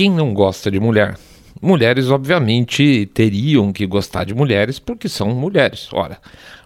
quem 0.00 0.10
não 0.10 0.32
gosta 0.32 0.70
de 0.70 0.80
mulher? 0.80 1.18
Mulheres, 1.60 2.08
obviamente, 2.08 3.04
teriam 3.12 3.70
que 3.70 3.86
gostar 3.86 4.24
de 4.24 4.34
mulheres 4.34 4.78
porque 4.78 5.10
são 5.10 5.28
mulheres. 5.34 5.90
Ora, 5.92 6.16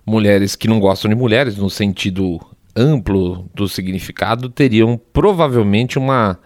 mulheres 0.06 0.54
que 0.54 0.68
não 0.68 0.78
gostam 0.78 1.08
de 1.08 1.16
mulheres, 1.16 1.56
no 1.56 1.68
sentido 1.68 2.40
amplo 2.76 3.50
do 3.52 3.66
significado, 3.66 4.48
teriam 4.48 4.96
provavelmente 5.12 5.98
uma 5.98 6.38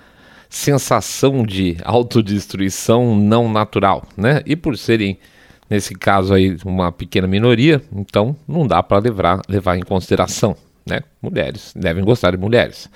sensação 0.48 1.44
de 1.44 1.76
autodestruição 1.84 3.14
não 3.14 3.52
natural, 3.52 4.08
né? 4.16 4.40
E 4.46 4.56
por 4.56 4.78
serem, 4.78 5.18
nesse 5.68 5.94
caso 5.94 6.32
aí, 6.32 6.56
uma 6.64 6.90
pequena 6.90 7.28
minoria, 7.28 7.82
então 7.94 8.34
não 8.48 8.66
dá 8.66 8.82
para 8.82 8.98
levar, 8.98 9.42
levar 9.46 9.76
em 9.76 9.82
consideração, 9.82 10.56
né? 10.86 11.00
Mulheres 11.20 11.74
devem 11.76 12.02
gostar 12.02 12.30
de 12.30 12.38
mulheres. 12.38 12.88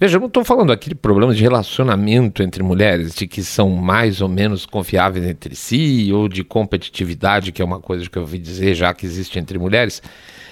Veja, 0.00 0.16
eu 0.16 0.20
não 0.20 0.28
estou 0.28 0.44
falando 0.44 0.70
aqui 0.70 0.90
de 0.90 0.94
problemas 0.94 1.36
de 1.36 1.42
relacionamento 1.42 2.40
entre 2.40 2.62
mulheres, 2.62 3.16
de 3.16 3.26
que 3.26 3.42
são 3.42 3.70
mais 3.70 4.20
ou 4.20 4.28
menos 4.28 4.64
confiáveis 4.64 5.26
entre 5.26 5.56
si, 5.56 6.12
ou 6.12 6.28
de 6.28 6.44
competitividade, 6.44 7.50
que 7.50 7.60
é 7.60 7.64
uma 7.64 7.80
coisa 7.80 8.08
que 8.08 8.16
eu 8.16 8.22
ouvi 8.22 8.38
dizer 8.38 8.74
já 8.74 8.94
que 8.94 9.04
existe 9.04 9.40
entre 9.40 9.58
mulheres, 9.58 10.00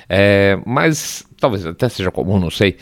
é, 0.09 0.59
mas 0.67 1.25
talvez 1.41 1.65
até 1.65 1.89
seja 1.89 2.11
comum, 2.11 2.41
não 2.41 2.51
sei. 2.51 2.77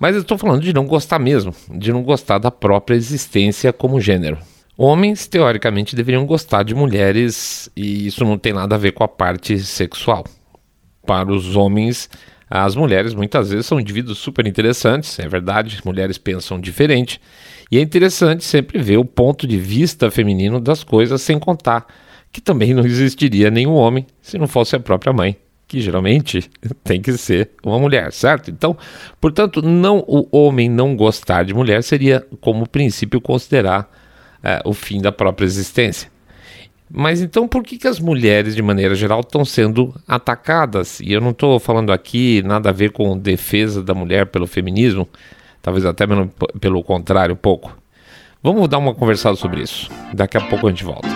Mas 0.00 0.16
eu 0.16 0.22
estou 0.22 0.36
falando 0.36 0.60
de 0.60 0.72
não 0.72 0.86
gostar 0.86 1.20
mesmo, 1.20 1.54
de 1.70 1.92
não 1.92 2.02
gostar 2.02 2.38
da 2.38 2.50
própria 2.50 2.96
existência 2.96 3.72
como 3.72 4.00
gênero. 4.00 4.38
Homens, 4.76 5.28
teoricamente, 5.28 5.94
deveriam 5.94 6.26
gostar 6.26 6.64
de 6.64 6.74
mulheres, 6.74 7.70
e 7.76 8.08
isso 8.08 8.24
não 8.24 8.36
tem 8.36 8.52
nada 8.52 8.74
a 8.74 8.78
ver 8.78 8.90
com 8.90 9.04
a 9.04 9.08
parte 9.08 9.56
sexual. 9.60 10.24
Para 11.06 11.30
os 11.30 11.54
homens, 11.54 12.10
as 12.50 12.74
mulheres 12.74 13.14
muitas 13.14 13.50
vezes 13.50 13.66
são 13.66 13.78
indivíduos 13.78 14.18
super 14.18 14.46
interessantes, 14.46 15.18
é 15.18 15.28
verdade, 15.28 15.80
mulheres 15.84 16.16
pensam 16.16 16.60
diferente, 16.60 17.20
e 17.70 17.78
é 17.78 17.80
interessante 17.80 18.44
sempre 18.44 18.80
ver 18.80 18.96
o 18.96 19.04
ponto 19.04 19.46
de 19.46 19.58
vista 19.58 20.10
feminino 20.10 20.60
das 20.60 20.82
coisas, 20.82 21.20
sem 21.20 21.38
contar 21.38 21.86
que 22.32 22.40
também 22.40 22.74
não 22.74 22.84
existiria 22.84 23.50
nenhum 23.50 23.72
homem 23.72 24.06
se 24.20 24.38
não 24.38 24.46
fosse 24.46 24.76
a 24.76 24.80
própria 24.80 25.12
mãe, 25.12 25.36
que 25.66 25.80
geralmente 25.80 26.50
tem 26.84 27.00
que 27.00 27.12
ser 27.16 27.50
uma 27.62 27.78
mulher, 27.78 28.12
certo? 28.12 28.50
Então, 28.50 28.76
portanto, 29.20 29.60
não 29.62 30.04
o 30.06 30.26
homem 30.30 30.68
não 30.68 30.96
gostar 30.96 31.44
de 31.44 31.54
mulher 31.54 31.82
seria, 31.82 32.26
como 32.40 32.68
princípio, 32.68 33.20
considerar 33.20 33.90
é, 34.42 34.60
o 34.64 34.72
fim 34.72 35.00
da 35.00 35.12
própria 35.12 35.44
existência. 35.44 36.10
Mas 36.90 37.20
então 37.20 37.46
por 37.46 37.62
que, 37.62 37.76
que 37.76 37.86
as 37.86 38.00
mulheres, 38.00 38.54
de 38.54 38.62
maneira 38.62 38.94
geral, 38.94 39.20
estão 39.20 39.44
sendo 39.44 39.94
atacadas? 40.06 41.00
E 41.00 41.12
eu 41.12 41.20
não 41.20 41.30
estou 41.30 41.60
falando 41.60 41.92
aqui 41.92 42.42
nada 42.42 42.70
a 42.70 42.72
ver 42.72 42.92
com 42.92 43.18
defesa 43.18 43.82
da 43.82 43.94
mulher 43.94 44.26
pelo 44.26 44.46
feminismo, 44.46 45.06
talvez 45.60 45.84
até 45.84 46.06
pelo 46.60 46.82
contrário, 46.82 47.34
um 47.34 47.38
pouco. 47.38 47.76
Vamos 48.42 48.68
dar 48.68 48.78
uma 48.78 48.94
conversada 48.94 49.36
sobre 49.36 49.62
isso. 49.62 49.90
Daqui 50.14 50.36
a 50.36 50.40
pouco 50.40 50.66
a 50.66 50.70
gente 50.70 50.84
volta. 50.84 51.08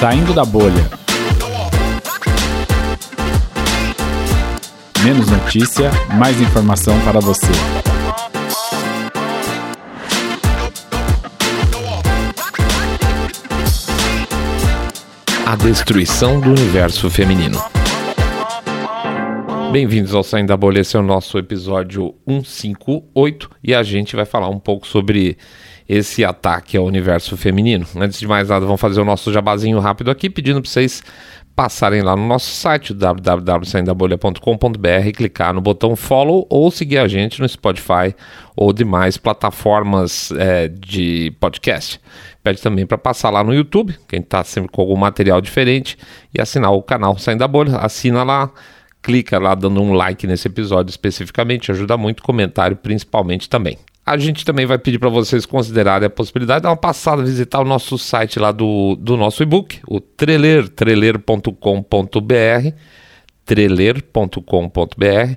Saindo 0.00 0.34
da 0.34 0.44
bolha. 0.44 0.90
Menos 5.04 5.28
notícia, 5.28 5.90
mais 6.16 6.40
informação 6.40 6.98
para 7.04 7.20
você. 7.20 7.91
A 15.44 15.56
destruição 15.56 16.40
do 16.40 16.50
universo 16.50 17.10
feminino. 17.10 17.58
Bem-vindos 19.72 20.14
ao 20.14 20.22
Saindo 20.22 20.48
da 20.48 20.56
Bolha, 20.56 20.80
esse 20.80 20.96
é 20.96 21.00
o 21.00 21.02
nosso 21.02 21.36
episódio 21.36 22.14
158 22.28 23.50
e 23.62 23.74
a 23.74 23.82
gente 23.82 24.14
vai 24.14 24.24
falar 24.24 24.48
um 24.48 24.58
pouco 24.58 24.86
sobre 24.86 25.36
esse 25.88 26.24
ataque 26.24 26.76
ao 26.76 26.84
universo 26.84 27.36
feminino. 27.36 27.86
Antes 27.96 28.20
de 28.20 28.26
mais 28.26 28.48
nada, 28.48 28.64
vamos 28.64 28.80
fazer 28.80 29.00
o 29.00 29.04
nosso 29.04 29.32
jabazinho 29.32 29.78
rápido 29.78 30.10
aqui, 30.10 30.30
pedindo 30.30 30.62
para 30.62 30.70
vocês 30.70 31.02
passarem 31.54 32.02
lá 32.02 32.16
no 32.16 32.26
nosso 32.26 32.50
site 32.50 32.94
www.saindabolha.com.br, 32.94 35.12
clicar 35.14 35.52
no 35.52 35.60
botão 35.60 35.94
follow 35.94 36.46
ou 36.48 36.70
seguir 36.70 36.96
a 36.98 37.06
gente 37.06 37.38
no 37.40 37.48
Spotify 37.48 38.14
ou 38.56 38.72
demais 38.72 39.18
plataformas 39.18 40.32
é, 40.32 40.68
de 40.68 41.34
podcast. 41.38 42.00
Pede 42.42 42.60
também 42.60 42.84
para 42.84 42.98
passar 42.98 43.30
lá 43.30 43.44
no 43.44 43.54
YouTube, 43.54 43.96
que 44.08 44.16
a 44.16 44.18
gente 44.18 44.26
está 44.26 44.42
sempre 44.42 44.70
com 44.70 44.80
algum 44.82 44.96
material 44.96 45.40
diferente, 45.40 45.96
e 46.34 46.40
assinar 46.40 46.72
o 46.72 46.82
canal 46.82 47.16
Saindo 47.16 47.38
da 47.38 47.48
Bolha. 47.48 47.76
Assina 47.76 48.24
lá, 48.24 48.50
clica 49.00 49.38
lá 49.38 49.54
dando 49.54 49.80
um 49.80 49.92
like 49.92 50.26
nesse 50.26 50.48
episódio 50.48 50.90
especificamente, 50.90 51.70
ajuda 51.70 51.96
muito, 51.96 52.22
comentário 52.22 52.76
principalmente 52.76 53.48
também. 53.48 53.78
A 54.04 54.16
gente 54.18 54.44
também 54.44 54.66
vai 54.66 54.78
pedir 54.78 54.98
para 54.98 55.08
vocês 55.08 55.46
considerarem 55.46 56.06
a 56.06 56.10
possibilidade 56.10 56.60
de 56.60 56.62
dar 56.64 56.70
uma 56.70 56.76
passada, 56.76 57.22
visitar 57.22 57.60
o 57.60 57.64
nosso 57.64 57.96
site 57.96 58.40
lá 58.40 58.50
do, 58.50 58.96
do 58.96 59.16
nosso 59.16 59.44
e-book, 59.44 59.78
o 59.86 60.00
treler, 60.00 60.68
treler.com.br, 60.68 61.52
treler.com.br. 63.44 65.36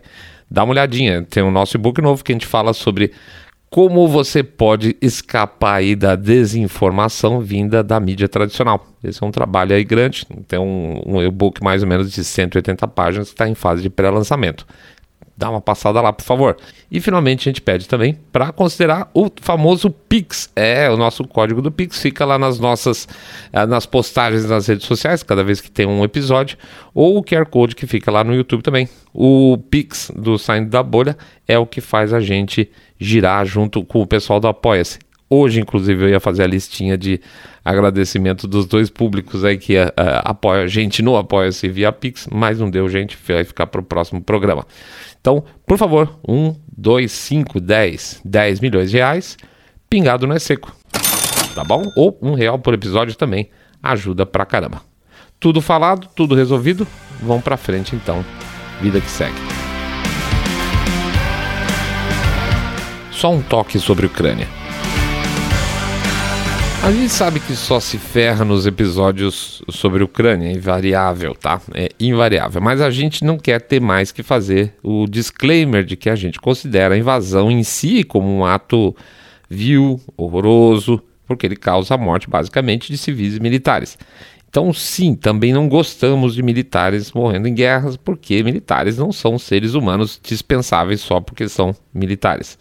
Dá 0.50 0.64
uma 0.64 0.72
olhadinha, 0.72 1.22
tem 1.22 1.44
o 1.44 1.52
nosso 1.52 1.78
e-book 1.78 2.02
novo 2.02 2.24
que 2.24 2.32
a 2.32 2.36
gente 2.36 2.48
fala 2.48 2.74
sobre 2.74 3.12
como 3.70 4.08
você 4.08 4.44
pode 4.44 4.96
escapar 5.02 5.76
aí 5.76 5.96
da 5.96 6.16
desinformação 6.16 7.42
vinda 7.42 7.84
da 7.84 8.00
mídia 8.00 8.28
tradicional. 8.28 8.86
Esse 9.04 9.24
é 9.24 9.28
um 9.28 9.32
trabalho 9.32 9.76
aí 9.76 9.84
grande, 9.84 10.26
tem 10.48 10.60
um, 10.60 11.02
um 11.06 11.22
e-book 11.22 11.64
mais 11.64 11.84
ou 11.84 11.90
menos 11.90 12.12
de 12.12 12.24
180 12.24 12.88
páginas 12.88 13.28
que 13.30 13.34
está 13.34 13.48
em 13.48 13.56
fase 13.56 13.82
de 13.82 13.90
pré-lançamento 13.90 14.66
dá 15.38 15.50
uma 15.50 15.62
passada 15.62 16.02
lá, 16.02 16.14
por 16.14 16.24
favor. 16.24 16.58
E 16.90 17.02
finalmente 17.02 17.42
a 17.42 17.52
gente 17.52 17.62
pede 17.62 17.88
também 17.88 18.18
para 18.32 18.52
considerar 18.52 19.10
o 19.14 19.30
famoso 19.42 19.90
Pix. 19.90 20.50
É, 20.56 20.90
o 20.90 20.98
nosso 20.98 21.26
código 21.26 21.62
do 21.62 21.72
Pix 21.72 22.00
fica 22.00 22.26
lá 22.26 22.38
nas 22.38 22.60
nossas 22.60 23.08
eh, 23.52 23.66
nas 23.66 23.86
postagens 23.86 24.46
nas 24.46 24.68
redes 24.68 24.86
sociais, 24.86 25.24
cada 25.24 25.44
vez 25.44 25.60
que 25.60 25.70
tem 25.70 25.86
um 25.86 26.04
episódio, 26.04 26.58
ou 26.94 27.18
o 27.18 27.24
QR 27.24 27.46
Code 27.46 27.76
que 27.76 27.86
fica 27.86 28.10
lá 28.10 28.24
no 28.24 28.34
YouTube 28.34 28.62
também. 28.62 28.88
O 29.14 29.58
Pix 29.70 30.12
do 30.16 30.38
Saindo 30.38 30.70
da 30.70 30.82
Bolha 30.82 31.18
é 31.48 31.58
o 31.58 31.66
que 31.66 31.82
faz 31.82 32.14
a 32.14 32.20
gente 32.20 32.70
girar 33.00 33.46
junto 33.46 33.84
com 33.84 34.02
o 34.02 34.08
pessoal 34.08 34.40
do 34.40 34.48
Apoia-se. 34.48 35.00
Hoje, 35.30 35.60
inclusive, 35.60 36.04
eu 36.04 36.10
ia 36.10 36.20
fazer 36.20 36.44
a 36.44 36.48
listinha 36.48 36.98
de 36.98 37.20
agradecimento 37.64 38.48
dos 38.48 38.68
dois 38.68 38.92
públicos 38.92 39.44
aí 39.44 39.58
que 39.58 39.76
uh, 39.76 39.92
apoia 40.24 40.64
a 40.64 40.68
gente 40.68 41.02
no 41.02 41.18
Apoia-se 41.18 41.68
via 41.68 41.92
Pix, 41.92 42.28
mas 42.32 42.60
não 42.60 42.70
deu, 42.70 42.88
gente, 42.88 43.18
vai 43.28 43.44
ficar 43.44 43.66
para 43.66 43.82
o 43.82 43.84
próximo 43.84 44.22
programa. 44.22 44.66
Então, 45.20 45.44
por 45.66 45.80
favor, 45.80 46.20
um, 46.28 46.56
dois, 46.78 47.12
cinco, 47.12 47.60
dez, 47.60 48.22
dez 48.24 48.60
milhões 48.60 48.92
de 48.92 48.98
reais, 48.98 49.36
pingado 49.90 50.28
não 50.28 50.36
é 50.36 50.40
seco, 50.40 50.72
tá 51.56 51.64
bom? 51.64 51.92
Ou 51.98 52.16
um 52.22 52.36
real 52.36 52.60
por 52.60 52.76
episódio 52.76 53.16
também, 53.16 53.50
ajuda 53.82 54.28
pra 54.28 54.46
caramba. 54.46 54.84
Tudo 55.40 55.60
falado, 55.60 56.08
tudo 56.16 56.36
resolvido, 56.36 56.88
vamos 57.20 57.44
pra 57.44 57.58
frente 57.58 57.96
então, 57.96 58.24
vida 58.80 59.02
que 59.02 59.10
segue. 59.10 59.36
Só 63.12 63.32
um 63.32 63.42
toque 63.42 63.80
sobre 63.80 64.06
Ucrânia. 64.06 64.65
A 66.86 66.92
gente 66.92 67.10
sabe 67.10 67.40
que 67.40 67.56
só 67.56 67.80
se 67.80 67.98
ferra 67.98 68.46
nos 68.46 68.68
episódios 68.68 69.64
sobre 69.72 70.04
Ucrânia, 70.04 70.50
é 70.50 70.52
invariável, 70.52 71.34
tá? 71.34 71.60
É 71.74 71.90
invariável. 72.00 72.62
Mas 72.62 72.80
a 72.80 72.92
gente 72.92 73.26
não 73.26 73.40
quer 73.40 73.60
ter 73.60 73.82
mais 73.82 74.12
que 74.12 74.22
fazer 74.22 74.72
o 74.84 75.08
disclaimer 75.08 75.84
de 75.84 75.96
que 75.96 76.12
a 76.12 76.16
gente 76.16 76.40
considera 76.40 76.94
a 76.94 76.98
invasão 76.98 77.50
em 77.50 77.64
si 77.64 78.04
como 78.04 78.28
um 78.28 78.46
ato 78.46 78.96
vil, 79.50 80.00
horroroso, 80.16 81.02
porque 81.26 81.48
ele 81.48 81.56
causa 81.56 81.96
a 81.96 81.98
morte 81.98 82.30
basicamente 82.30 82.92
de 82.92 83.00
civis 83.00 83.36
e 83.36 83.40
militares. 83.40 83.98
Então, 84.48 84.72
sim, 84.72 85.16
também 85.16 85.52
não 85.52 85.68
gostamos 85.68 86.36
de 86.36 86.44
militares 86.44 87.12
morrendo 87.12 87.48
em 87.48 87.56
guerras, 87.56 87.98
porque 87.98 88.44
militares 88.44 88.96
não 88.96 89.12
são 89.12 89.40
seres 89.40 89.74
humanos 89.74 90.20
dispensáveis 90.22 91.02
só 91.02 91.20
porque 91.20 91.50
são 91.50 91.76
militares. 91.92 92.60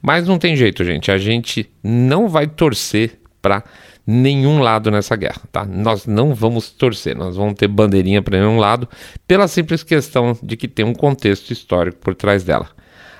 Mas 0.00 0.28
não 0.28 0.38
tem 0.38 0.54
jeito, 0.54 0.84
gente. 0.84 1.10
A 1.10 1.18
gente 1.18 1.68
não 1.82 2.28
vai 2.28 2.46
torcer 2.46 3.17
para 3.40 3.62
nenhum 4.06 4.60
lado 4.60 4.90
nessa 4.90 5.14
guerra, 5.16 5.42
tá? 5.52 5.64
Nós 5.64 6.06
não 6.06 6.34
vamos 6.34 6.70
torcer, 6.70 7.16
nós 7.16 7.36
vamos 7.36 7.54
ter 7.54 7.68
bandeirinha 7.68 8.22
para 8.22 8.38
nenhum 8.38 8.58
lado, 8.58 8.88
pela 9.26 9.46
simples 9.46 9.82
questão 9.82 10.36
de 10.42 10.56
que 10.56 10.66
tem 10.66 10.84
um 10.84 10.94
contexto 10.94 11.50
histórico 11.50 11.98
por 11.98 12.14
trás 12.14 12.42
dela. 12.42 12.68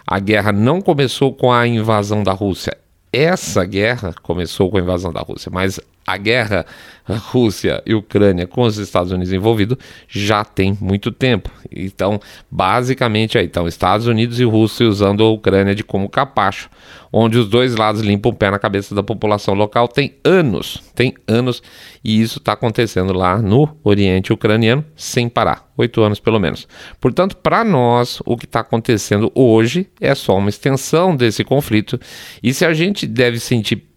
A 0.06 0.18
guerra 0.18 0.52
não 0.52 0.80
começou 0.80 1.34
com 1.34 1.52
a 1.52 1.66
invasão 1.66 2.22
da 2.22 2.32
Rússia. 2.32 2.76
Essa 3.12 3.64
guerra 3.64 4.14
começou 4.22 4.70
com 4.70 4.78
a 4.78 4.80
invasão 4.80 5.12
da 5.12 5.20
Rússia, 5.20 5.50
mas 5.52 5.78
A 6.08 6.16
guerra 6.16 6.64
Rússia 7.06 7.82
e 7.84 7.94
Ucrânia 7.94 8.46
com 8.46 8.62
os 8.62 8.78
Estados 8.78 9.12
Unidos 9.12 9.30
envolvidos 9.30 9.76
já 10.08 10.42
tem 10.42 10.76
muito 10.80 11.10
tempo. 11.10 11.50
Então, 11.70 12.18
basicamente 12.50 13.36
aí 13.36 13.44
estão 13.44 13.68
Estados 13.68 14.06
Unidos 14.06 14.40
e 14.40 14.44
Rússia 14.44 14.88
usando 14.88 15.22
a 15.22 15.30
Ucrânia 15.30 15.74
de 15.74 15.84
como 15.84 16.08
capacho, 16.08 16.70
onde 17.12 17.36
os 17.36 17.48
dois 17.48 17.76
lados 17.76 18.00
limpam 18.00 18.30
o 18.30 18.34
pé 18.34 18.50
na 18.50 18.58
cabeça 18.58 18.94
da 18.94 19.02
população 19.02 19.54
local 19.54 19.86
tem 19.86 20.14
anos, 20.24 20.82
tem 20.94 21.14
anos, 21.26 21.62
e 22.02 22.20
isso 22.20 22.38
está 22.38 22.52
acontecendo 22.52 23.12
lá 23.12 23.36
no 23.38 23.68
Oriente 23.84 24.32
Ucraniano 24.32 24.84
sem 24.96 25.28
parar, 25.28 25.70
oito 25.76 26.02
anos 26.02 26.20
pelo 26.20 26.38
menos. 26.38 26.66
Portanto, 27.00 27.36
para 27.36 27.64
nós, 27.64 28.20
o 28.24 28.36
que 28.36 28.46
está 28.46 28.60
acontecendo 28.60 29.30
hoje 29.34 29.88
é 30.00 30.14
só 30.14 30.36
uma 30.36 30.48
extensão 30.48 31.14
desse 31.14 31.44
conflito, 31.44 31.98
e 32.42 32.52
se 32.54 32.64
a 32.64 32.72
gente 32.72 33.06
deve 33.06 33.38
sentir 33.38 33.87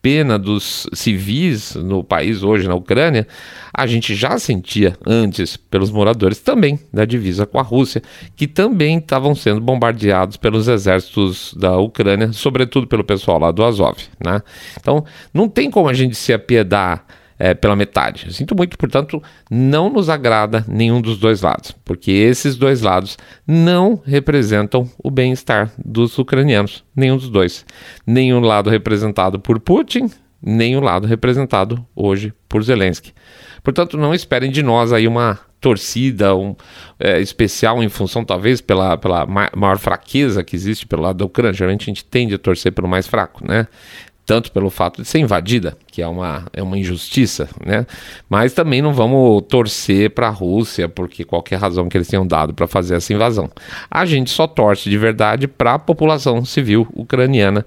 pena 0.00 0.38
dos 0.38 0.86
civis 0.92 1.74
no 1.74 2.04
país 2.04 2.42
hoje, 2.42 2.68
na 2.68 2.74
Ucrânia, 2.74 3.26
a 3.74 3.86
gente 3.86 4.14
já 4.14 4.38
sentia 4.38 4.96
antes 5.06 5.56
pelos 5.56 5.90
moradores 5.90 6.38
também 6.38 6.78
da 6.92 7.04
divisa 7.04 7.46
com 7.46 7.58
a 7.58 7.62
Rússia, 7.62 8.02
que 8.36 8.46
também 8.46 8.98
estavam 8.98 9.34
sendo 9.34 9.60
bombardeados 9.60 10.36
pelos 10.36 10.68
exércitos 10.68 11.54
da 11.54 11.76
Ucrânia, 11.76 12.32
sobretudo 12.32 12.86
pelo 12.86 13.04
pessoal 13.04 13.38
lá 13.38 13.50
do 13.50 13.64
Azov. 13.64 13.98
Né? 14.24 14.40
Então, 14.78 15.04
não 15.34 15.48
tem 15.48 15.70
como 15.70 15.88
a 15.88 15.94
gente 15.94 16.14
se 16.14 16.32
apiedar 16.32 17.04
é, 17.38 17.54
pela 17.54 17.76
metade. 17.76 18.32
Sinto 18.34 18.54
muito, 18.56 18.76
portanto, 18.76 19.22
não 19.50 19.90
nos 19.90 20.08
agrada 20.08 20.64
nenhum 20.66 21.00
dos 21.00 21.18
dois 21.18 21.42
lados, 21.42 21.72
porque 21.84 22.10
esses 22.10 22.56
dois 22.56 22.82
lados 22.82 23.16
não 23.46 24.02
representam 24.04 24.90
o 25.02 25.10
bem-estar 25.10 25.70
dos 25.82 26.18
ucranianos, 26.18 26.84
nenhum 26.94 27.16
dos 27.16 27.30
dois. 27.30 27.64
Nenhum 28.06 28.40
lado 28.40 28.68
representado 28.68 29.38
por 29.38 29.60
Putin, 29.60 30.10
o 30.42 30.80
lado 30.80 31.06
representado 31.06 31.84
hoje 31.94 32.32
por 32.48 32.62
Zelensky. 32.62 33.12
Portanto, 33.62 33.96
não 33.96 34.14
esperem 34.14 34.50
de 34.50 34.62
nós 34.62 34.92
aí 34.92 35.06
uma 35.06 35.38
torcida 35.60 36.34
um, 36.36 36.54
é, 36.98 37.20
especial 37.20 37.82
em 37.82 37.88
função, 37.88 38.24
talvez, 38.24 38.60
pela, 38.60 38.96
pela 38.96 39.26
maior 39.26 39.78
fraqueza 39.78 40.44
que 40.44 40.54
existe 40.54 40.86
pelo 40.86 41.02
lado 41.02 41.18
da 41.18 41.24
Ucrânia. 41.24 41.52
Geralmente 41.52 41.82
a 41.82 41.86
gente 41.86 42.04
tende 42.04 42.34
a 42.34 42.38
torcer 42.38 42.72
pelo 42.72 42.88
mais 42.88 43.06
fraco, 43.06 43.44
né? 43.46 43.66
Tanto 44.28 44.52
pelo 44.52 44.68
fato 44.68 45.00
de 45.00 45.08
ser 45.08 45.20
invadida, 45.20 45.74
que 45.86 46.02
é 46.02 46.06
uma, 46.06 46.44
é 46.52 46.62
uma 46.62 46.78
injustiça, 46.78 47.48
né? 47.64 47.86
Mas 48.28 48.52
também 48.52 48.82
não 48.82 48.92
vamos 48.92 49.42
torcer 49.48 50.10
para 50.10 50.26
a 50.28 50.30
Rússia 50.30 50.86
porque 50.86 51.24
qualquer 51.24 51.58
razão 51.58 51.88
que 51.88 51.96
eles 51.96 52.08
tenham 52.08 52.26
dado 52.26 52.52
para 52.52 52.66
fazer 52.66 52.96
essa 52.96 53.10
invasão. 53.10 53.50
A 53.90 54.04
gente 54.04 54.28
só 54.28 54.46
torce 54.46 54.90
de 54.90 54.98
verdade 54.98 55.48
para 55.48 55.72
a 55.72 55.78
população 55.78 56.44
civil 56.44 56.86
ucraniana 56.92 57.64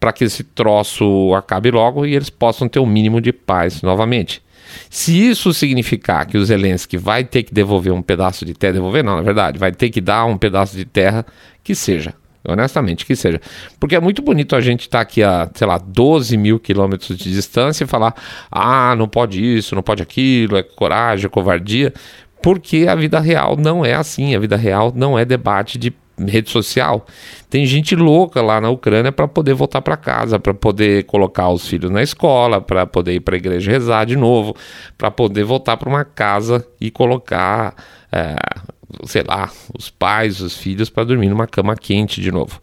para 0.00 0.12
que 0.12 0.24
esse 0.24 0.42
troço 0.42 1.32
acabe 1.32 1.70
logo 1.70 2.04
e 2.04 2.16
eles 2.16 2.28
possam 2.28 2.68
ter 2.68 2.80
o 2.80 2.82
um 2.82 2.86
mínimo 2.86 3.20
de 3.20 3.32
paz 3.32 3.80
novamente. 3.80 4.42
Se 4.88 5.28
isso 5.28 5.54
significar 5.54 6.26
que 6.26 6.36
o 6.36 6.44
Zelensky 6.44 6.96
vai 6.96 7.22
ter 7.22 7.44
que 7.44 7.54
devolver 7.54 7.92
um 7.92 8.02
pedaço 8.02 8.44
de 8.44 8.52
terra, 8.52 8.72
devolver 8.72 9.04
não, 9.04 9.14
na 9.14 9.22
verdade, 9.22 9.60
vai 9.60 9.70
ter 9.70 9.90
que 9.90 10.00
dar 10.00 10.24
um 10.24 10.36
pedaço 10.36 10.76
de 10.76 10.84
terra, 10.84 11.24
que 11.62 11.72
seja. 11.72 12.14
Honestamente, 12.46 13.04
que 13.04 13.14
seja. 13.14 13.40
Porque 13.78 13.94
é 13.94 14.00
muito 14.00 14.22
bonito 14.22 14.56
a 14.56 14.60
gente 14.60 14.82
estar 14.82 14.98
tá 14.98 15.02
aqui 15.02 15.22
a, 15.22 15.50
sei 15.54 15.66
lá, 15.66 15.78
12 15.78 16.36
mil 16.36 16.58
quilômetros 16.58 17.16
de 17.16 17.32
distância 17.32 17.84
e 17.84 17.86
falar: 17.86 18.14
ah, 18.50 18.94
não 18.96 19.08
pode 19.08 19.42
isso, 19.42 19.74
não 19.74 19.82
pode 19.82 20.02
aquilo, 20.02 20.56
é 20.56 20.62
coragem, 20.62 21.26
é 21.26 21.28
covardia. 21.28 21.92
Porque 22.42 22.86
a 22.88 22.94
vida 22.94 23.20
real 23.20 23.56
não 23.56 23.84
é 23.84 23.94
assim. 23.94 24.34
A 24.34 24.38
vida 24.38 24.56
real 24.56 24.92
não 24.94 25.18
é 25.18 25.24
debate 25.24 25.78
de 25.78 25.92
rede 26.26 26.50
social. 26.50 27.06
Tem 27.48 27.64
gente 27.64 27.94
louca 27.94 28.42
lá 28.42 28.60
na 28.60 28.70
Ucrânia 28.70 29.12
para 29.12 29.28
poder 29.28 29.54
voltar 29.54 29.80
para 29.82 29.96
casa, 29.96 30.38
para 30.38 30.54
poder 30.54 31.04
colocar 31.04 31.48
os 31.50 31.66
filhos 31.66 31.90
na 31.90 32.02
escola, 32.02 32.60
para 32.60 32.86
poder 32.86 33.14
ir 33.14 33.20
para 33.20 33.36
a 33.36 33.38
igreja 33.38 33.70
rezar 33.70 34.04
de 34.04 34.16
novo, 34.16 34.54
para 34.96 35.10
poder 35.10 35.44
voltar 35.44 35.76
para 35.76 35.88
uma 35.88 36.04
casa 36.04 36.66
e 36.80 36.90
colocar. 36.90 37.74
É, 38.12 38.34
sei 39.04 39.22
lá, 39.26 39.50
os 39.76 39.90
pais, 39.90 40.40
os 40.40 40.56
filhos 40.56 40.90
para 40.90 41.04
dormir 41.04 41.28
numa 41.28 41.46
cama 41.46 41.76
quente 41.76 42.20
de 42.20 42.30
novo. 42.30 42.60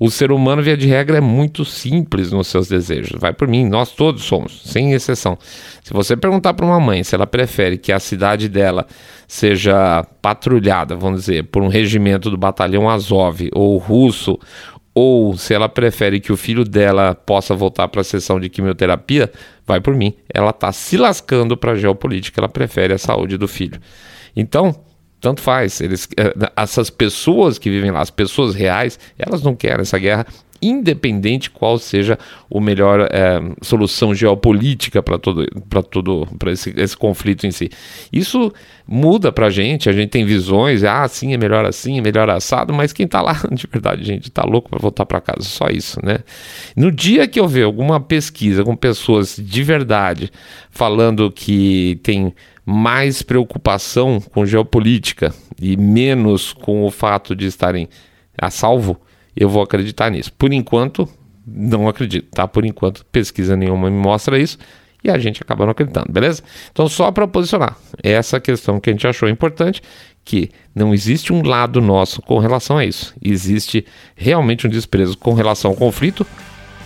O 0.00 0.10
ser 0.10 0.30
humano, 0.30 0.62
via 0.62 0.76
de 0.76 0.86
regra, 0.86 1.18
é 1.18 1.20
muito 1.20 1.64
simples 1.64 2.30
nos 2.30 2.46
seus 2.46 2.68
desejos. 2.68 3.18
Vai 3.20 3.32
por 3.32 3.48
mim, 3.48 3.68
nós 3.68 3.90
todos 3.90 4.22
somos, 4.22 4.62
sem 4.64 4.92
exceção. 4.92 5.36
Se 5.82 5.92
você 5.92 6.16
perguntar 6.16 6.54
para 6.54 6.64
uma 6.64 6.78
mãe 6.78 7.02
se 7.02 7.16
ela 7.16 7.26
prefere 7.26 7.76
que 7.76 7.90
a 7.90 7.98
cidade 7.98 8.48
dela 8.48 8.86
seja 9.26 10.04
patrulhada, 10.22 10.94
vamos 10.94 11.22
dizer, 11.22 11.44
por 11.46 11.62
um 11.62 11.68
regimento 11.68 12.30
do 12.30 12.36
batalhão 12.38 12.88
Azov 12.88 13.40
ou 13.52 13.76
russo, 13.76 14.38
ou 14.94 15.36
se 15.36 15.52
ela 15.52 15.68
prefere 15.68 16.20
que 16.20 16.32
o 16.32 16.36
filho 16.36 16.64
dela 16.64 17.14
possa 17.14 17.54
voltar 17.54 17.88
para 17.88 18.00
a 18.00 18.04
sessão 18.04 18.38
de 18.38 18.48
quimioterapia, 18.48 19.30
vai 19.66 19.80
por 19.80 19.94
mim. 19.94 20.14
Ela 20.32 20.50
está 20.50 20.70
se 20.70 20.96
lascando 20.96 21.56
para 21.56 21.72
a 21.72 21.76
geopolítica, 21.76 22.40
ela 22.40 22.48
prefere 22.48 22.94
a 22.94 22.98
saúde 22.98 23.36
do 23.36 23.48
filho. 23.48 23.80
Então, 24.36 24.74
tanto 25.20 25.40
faz. 25.40 25.80
Eles, 25.80 26.08
eh, 26.16 26.34
essas 26.56 26.90
pessoas 26.90 27.58
que 27.58 27.70
vivem 27.70 27.90
lá, 27.90 28.00
as 28.00 28.10
pessoas 28.10 28.54
reais, 28.54 28.98
elas 29.18 29.42
não 29.42 29.54
querem 29.54 29.82
essa 29.82 29.98
guerra, 29.98 30.26
independente 30.60 31.50
qual 31.50 31.78
seja 31.78 32.18
a 32.52 32.60
melhor 32.60 33.08
é, 33.12 33.40
solução 33.62 34.14
geopolítica 34.14 35.02
para 35.02 35.18
todo 35.18 35.46
para 35.68 35.82
todo 35.82 36.26
para 36.38 36.52
esse, 36.52 36.74
esse, 36.76 36.96
conflito 36.96 37.46
em 37.46 37.50
si. 37.50 37.70
Isso 38.12 38.52
muda 38.86 39.30
para 39.30 39.46
a 39.46 39.50
gente. 39.50 39.88
A 39.88 39.92
gente 39.92 40.10
tem 40.10 40.24
visões, 40.24 40.82
ah, 40.82 41.06
sim, 41.06 41.32
é 41.32 41.36
melhor 41.36 41.64
assim, 41.64 41.98
é 41.98 42.00
melhor 42.00 42.28
assado, 42.28 42.72
mas 42.72 42.92
quem 42.92 43.06
está 43.06 43.22
lá 43.22 43.40
de 43.52 43.66
verdade, 43.70 44.04
gente, 44.04 44.28
está 44.28 44.42
louco 44.42 44.68
para 44.68 44.78
voltar 44.78 45.06
para 45.06 45.20
casa. 45.20 45.42
Só 45.42 45.68
isso, 45.68 46.04
né? 46.04 46.18
No 46.76 46.90
dia 46.90 47.26
que 47.28 47.38
eu 47.38 47.46
ver 47.46 47.64
alguma 47.64 48.00
pesquisa 48.00 48.64
com 48.64 48.74
pessoas 48.74 49.36
de 49.38 49.62
verdade 49.62 50.30
falando 50.70 51.30
que 51.30 52.00
tem 52.02 52.34
mais 52.70 53.22
preocupação 53.22 54.20
com 54.20 54.44
geopolítica 54.44 55.32
e 55.58 55.74
menos 55.74 56.52
com 56.52 56.84
o 56.84 56.90
fato 56.90 57.34
de 57.34 57.46
estarem 57.46 57.88
a 58.36 58.50
salvo, 58.50 59.00
eu 59.34 59.48
vou 59.48 59.62
acreditar 59.62 60.10
nisso. 60.10 60.30
Por 60.34 60.52
enquanto, 60.52 61.08
não 61.46 61.88
acredito, 61.88 62.28
tá? 62.30 62.46
Por 62.46 62.66
enquanto, 62.66 63.06
pesquisa 63.06 63.56
nenhuma 63.56 63.90
me 63.90 63.96
mostra 63.96 64.38
isso 64.38 64.58
e 65.02 65.10
a 65.10 65.18
gente 65.18 65.42
acaba 65.42 65.64
não 65.64 65.72
acreditando, 65.72 66.12
beleza? 66.12 66.42
Então, 66.70 66.86
só 66.90 67.10
para 67.10 67.26
posicionar 67.26 67.74
essa 68.02 68.38
questão 68.38 68.78
que 68.78 68.90
a 68.90 68.92
gente 68.92 69.06
achou 69.06 69.30
importante, 69.30 69.80
que 70.22 70.50
não 70.74 70.92
existe 70.92 71.32
um 71.32 71.42
lado 71.42 71.80
nosso 71.80 72.20
com 72.20 72.38
relação 72.38 72.76
a 72.76 72.84
isso. 72.84 73.14
Existe 73.24 73.86
realmente 74.14 74.66
um 74.66 74.70
desprezo 74.70 75.16
com 75.16 75.32
relação 75.32 75.70
ao 75.70 75.76
conflito 75.76 76.26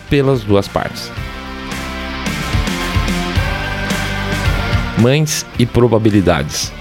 pelas 0.08 0.44
duas 0.44 0.68
partes. 0.68 1.10
Mães 5.00 5.46
e 5.58 5.64
probabilidades. 5.66 6.72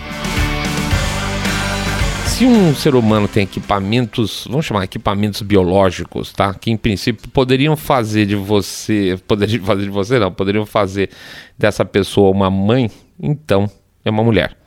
Se 2.25 2.46
um 2.46 2.74
ser 2.75 2.96
humano 2.96 3.28
tem 3.28 3.44
equipamentos, 3.44 4.46
vamos 4.50 4.66
chamar 4.66 4.84
equipamentos 4.84 5.42
biológicos, 5.42 6.34
tá? 6.34 6.54
Que 6.54 6.72
em 6.72 6.78
princípio 6.78 7.30
poderiam 7.30 7.75
fazer 7.78 8.25
de 8.25 8.36
você, 8.36 9.19
poderiam 9.28 9.63
fazer 9.66 9.84
de 9.84 9.90
você 9.90 10.19
não, 10.19 10.31
poderiam 10.31 10.66
fazer 10.66 11.10
dessa 11.58 11.86
pessoa 11.86 12.31
uma 12.31 12.50
mãe, 12.50 12.90
então 13.22 13.69
é 14.04 14.10
uma 14.10 14.24
mulher 14.24 14.57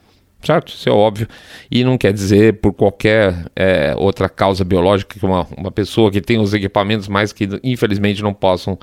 certo? 0.44 0.68
Isso 0.68 0.88
é 0.88 0.92
óbvio. 0.92 1.26
E 1.70 1.82
não 1.82 1.96
quer 1.96 2.12
dizer 2.12 2.60
por 2.60 2.72
qualquer 2.72 3.46
é, 3.56 3.94
outra 3.96 4.28
causa 4.28 4.64
biológica 4.64 5.18
que 5.18 5.24
uma, 5.24 5.46
uma 5.56 5.70
pessoa 5.70 6.10
que 6.10 6.20
tem 6.20 6.38
os 6.38 6.52
equipamentos, 6.52 7.08
mas 7.08 7.32
que 7.32 7.48
infelizmente 7.62 8.22
não 8.22 8.34
possam 8.34 8.78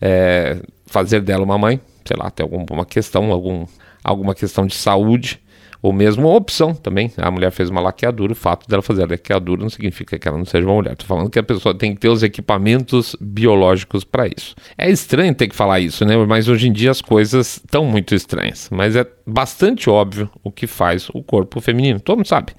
é, 0.00 0.58
fazer 0.86 1.20
dela 1.20 1.44
uma 1.44 1.56
mãe, 1.56 1.80
sei 2.04 2.16
lá, 2.16 2.30
tem 2.30 2.44
alguma 2.44 2.84
questão, 2.84 3.30
algum 3.30 3.64
alguma 4.04 4.34
questão 4.34 4.66
de 4.66 4.74
saúde, 4.74 5.40
ou 5.84 5.92
mesmo 5.92 6.34
opção 6.34 6.74
também. 6.74 7.12
A 7.18 7.30
mulher 7.30 7.50
fez 7.50 7.68
uma 7.68 7.78
laqueadura, 7.78 8.32
o 8.32 8.34
fato 8.34 8.66
dela 8.66 8.80
fazer 8.80 9.02
a 9.02 9.06
laqueadura 9.06 9.60
não 9.60 9.68
significa 9.68 10.18
que 10.18 10.26
ela 10.26 10.38
não 10.38 10.46
seja 10.46 10.66
uma 10.66 10.74
mulher. 10.74 10.92
Estou 10.94 11.06
falando 11.06 11.28
que 11.28 11.38
a 11.38 11.42
pessoa 11.42 11.74
tem 11.74 11.92
que 11.92 12.00
ter 12.00 12.08
os 12.08 12.22
equipamentos 12.22 13.14
biológicos 13.20 14.02
para 14.02 14.26
isso. 14.26 14.54
É 14.78 14.90
estranho 14.90 15.34
ter 15.34 15.46
que 15.46 15.54
falar 15.54 15.80
isso, 15.80 16.06
né? 16.06 16.16
Mas 16.16 16.48
hoje 16.48 16.68
em 16.68 16.72
dia 16.72 16.90
as 16.90 17.02
coisas 17.02 17.56
estão 17.56 17.84
muito 17.84 18.14
estranhas. 18.14 18.70
Mas 18.72 18.96
é 18.96 19.06
bastante 19.26 19.90
óbvio 19.90 20.30
o 20.42 20.50
que 20.50 20.66
faz 20.66 21.10
o 21.10 21.22
corpo 21.22 21.60
feminino. 21.60 22.00
Todo 22.00 22.16
mundo 22.16 22.28
sabe 22.28 22.54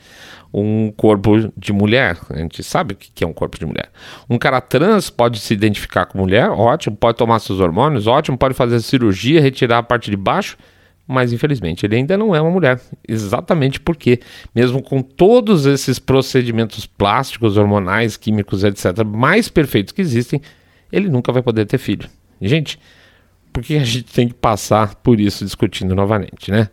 um 0.53 0.91
corpo 0.95 1.51
de 1.57 1.73
mulher. 1.73 2.19
A 2.29 2.37
gente 2.37 2.61
sabe 2.61 2.93
o 2.93 2.95
que 2.97 3.23
é 3.23 3.27
um 3.27 3.33
corpo 3.33 3.57
de 3.57 3.65
mulher. 3.65 3.89
Um 4.29 4.37
cara 4.37 4.61
trans 4.61 5.09
pode 5.09 5.39
se 5.39 5.51
identificar 5.51 6.05
com 6.05 6.19
mulher, 6.19 6.49
ótimo, 6.51 6.95
pode 6.95 7.17
tomar 7.17 7.39
seus 7.39 7.59
hormônios, 7.59 8.05
ótimo, 8.05 8.37
pode 8.37 8.53
fazer 8.53 8.79
cirurgia, 8.81 9.41
retirar 9.41 9.79
a 9.79 9.83
parte 9.83 10.11
de 10.11 10.15
baixo 10.15 10.55
mas 11.07 11.31
infelizmente 11.31 11.85
ele 11.85 11.95
ainda 11.95 12.17
não 12.17 12.35
é 12.35 12.41
uma 12.41 12.51
mulher. 12.51 12.79
Exatamente 13.07 13.79
porque, 13.79 14.19
mesmo 14.53 14.81
com 14.81 15.01
todos 15.01 15.65
esses 15.65 15.99
procedimentos 15.99 16.85
plásticos, 16.85 17.57
hormonais, 17.57 18.17
químicos, 18.17 18.63
etc., 18.63 19.03
mais 19.05 19.47
perfeitos 19.49 19.93
que 19.93 20.01
existem, 20.01 20.41
ele 20.91 21.09
nunca 21.09 21.31
vai 21.31 21.41
poder 21.41 21.65
ter 21.65 21.77
filho. 21.77 22.09
Gente, 22.41 22.79
por 23.55 23.63
que 23.63 23.77
a 23.77 23.85
gente 23.85 24.03
tem 24.03 24.27
que 24.27 24.33
passar 24.33 24.95
por 24.95 25.17
isso 25.17 25.45
discutindo 25.45 25.95
novamente, 25.95 26.51
né? 26.51 26.67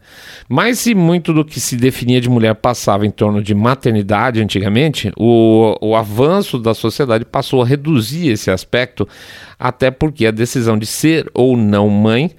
Mas 0.48 0.80
se 0.80 0.96
muito 0.96 1.32
do 1.32 1.44
que 1.44 1.60
se 1.60 1.76
definia 1.76 2.20
de 2.20 2.28
mulher 2.28 2.56
passava 2.56 3.06
em 3.06 3.10
torno 3.10 3.40
de 3.40 3.54
maternidade 3.54 4.42
antigamente, 4.42 5.12
o, 5.16 5.76
o 5.80 5.94
avanço 5.94 6.58
da 6.58 6.74
sociedade 6.74 7.24
passou 7.24 7.62
a 7.62 7.66
reduzir 7.66 8.30
esse 8.30 8.50
aspecto, 8.50 9.08
até 9.56 9.92
porque 9.92 10.26
a 10.26 10.32
decisão 10.32 10.76
de 10.76 10.86
ser 10.86 11.30
ou 11.32 11.56
não 11.56 11.88
mãe 11.88 12.32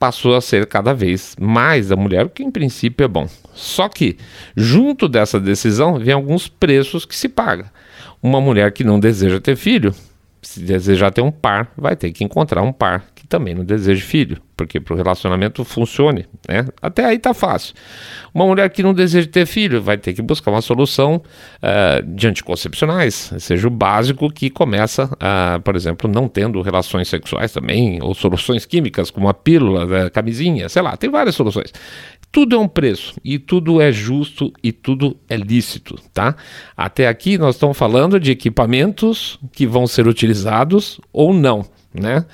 passou 0.00 0.34
a 0.34 0.40
ser 0.40 0.66
cada 0.66 0.94
vez 0.94 1.36
mais 1.38 1.88
da 1.88 1.96
mulher, 1.96 2.24
o 2.24 2.30
que 2.30 2.42
em 2.42 2.50
princípio 2.50 3.04
é 3.04 3.08
bom. 3.08 3.28
Só 3.52 3.86
que, 3.86 4.16
junto 4.56 5.06
dessa 5.06 5.38
decisão, 5.38 5.98
vem 5.98 6.14
alguns 6.14 6.48
preços 6.48 7.04
que 7.04 7.14
se 7.14 7.28
paga. 7.28 7.70
Uma 8.22 8.40
mulher 8.40 8.72
que 8.72 8.82
não 8.82 8.98
deseja 8.98 9.38
ter 9.38 9.56
filho, 9.56 9.94
se 10.42 10.60
desejar 10.60 11.10
ter 11.10 11.20
um 11.20 11.30
par, 11.30 11.70
vai 11.76 11.94
ter 11.94 12.10
que 12.12 12.24
encontrar 12.24 12.62
um 12.62 12.72
par 12.72 13.04
que 13.14 13.26
também 13.26 13.54
não 13.54 13.64
deseja 13.64 14.02
filho, 14.02 14.40
porque 14.56 14.80
para 14.80 14.94
o 14.94 14.96
relacionamento 14.96 15.64
funcione, 15.64 16.26
né? 16.48 16.66
Até 16.80 17.04
aí 17.04 17.18
tá 17.18 17.34
fácil. 17.34 17.74
Uma 18.32 18.46
mulher 18.46 18.68
que 18.70 18.82
não 18.82 18.94
deseja 18.94 19.28
ter 19.28 19.46
filho 19.46 19.82
vai 19.82 19.98
ter 19.98 20.14
que 20.14 20.22
buscar 20.22 20.50
uma 20.50 20.62
solução 20.62 21.16
uh, 21.16 22.06
de 22.06 22.26
anticoncepcionais, 22.26 23.32
seja 23.38 23.68
o 23.68 23.70
básico 23.70 24.30
que 24.30 24.48
começa, 24.48 25.04
uh, 25.04 25.60
por 25.62 25.76
exemplo, 25.76 26.10
não 26.10 26.26
tendo 26.26 26.60
relações 26.62 27.08
sexuais 27.08 27.52
também, 27.52 27.98
ou 28.02 28.14
soluções 28.14 28.64
químicas 28.64 29.10
como 29.10 29.28
a 29.28 29.34
pílula, 29.34 29.82
a 29.82 29.86
né, 29.86 30.10
camisinha, 30.10 30.68
sei 30.68 30.80
lá, 30.80 30.96
tem 30.96 31.10
várias 31.10 31.34
soluções. 31.34 31.72
Tudo 32.32 32.54
é 32.54 32.58
um 32.58 32.68
preço 32.68 33.14
e 33.24 33.38
tudo 33.38 33.80
é 33.80 33.90
justo 33.90 34.52
e 34.62 34.70
tudo 34.70 35.16
é 35.28 35.36
lícito, 35.36 35.96
tá? 36.14 36.36
Até 36.76 37.08
aqui 37.08 37.36
nós 37.36 37.56
estamos 37.56 37.76
falando 37.76 38.20
de 38.20 38.30
equipamentos 38.30 39.38
que 39.52 39.66
vão 39.66 39.86
ser 39.86 40.06
utilizados 40.06 41.00
ou 41.12 41.34
não, 41.34 41.64
né? 41.92 42.24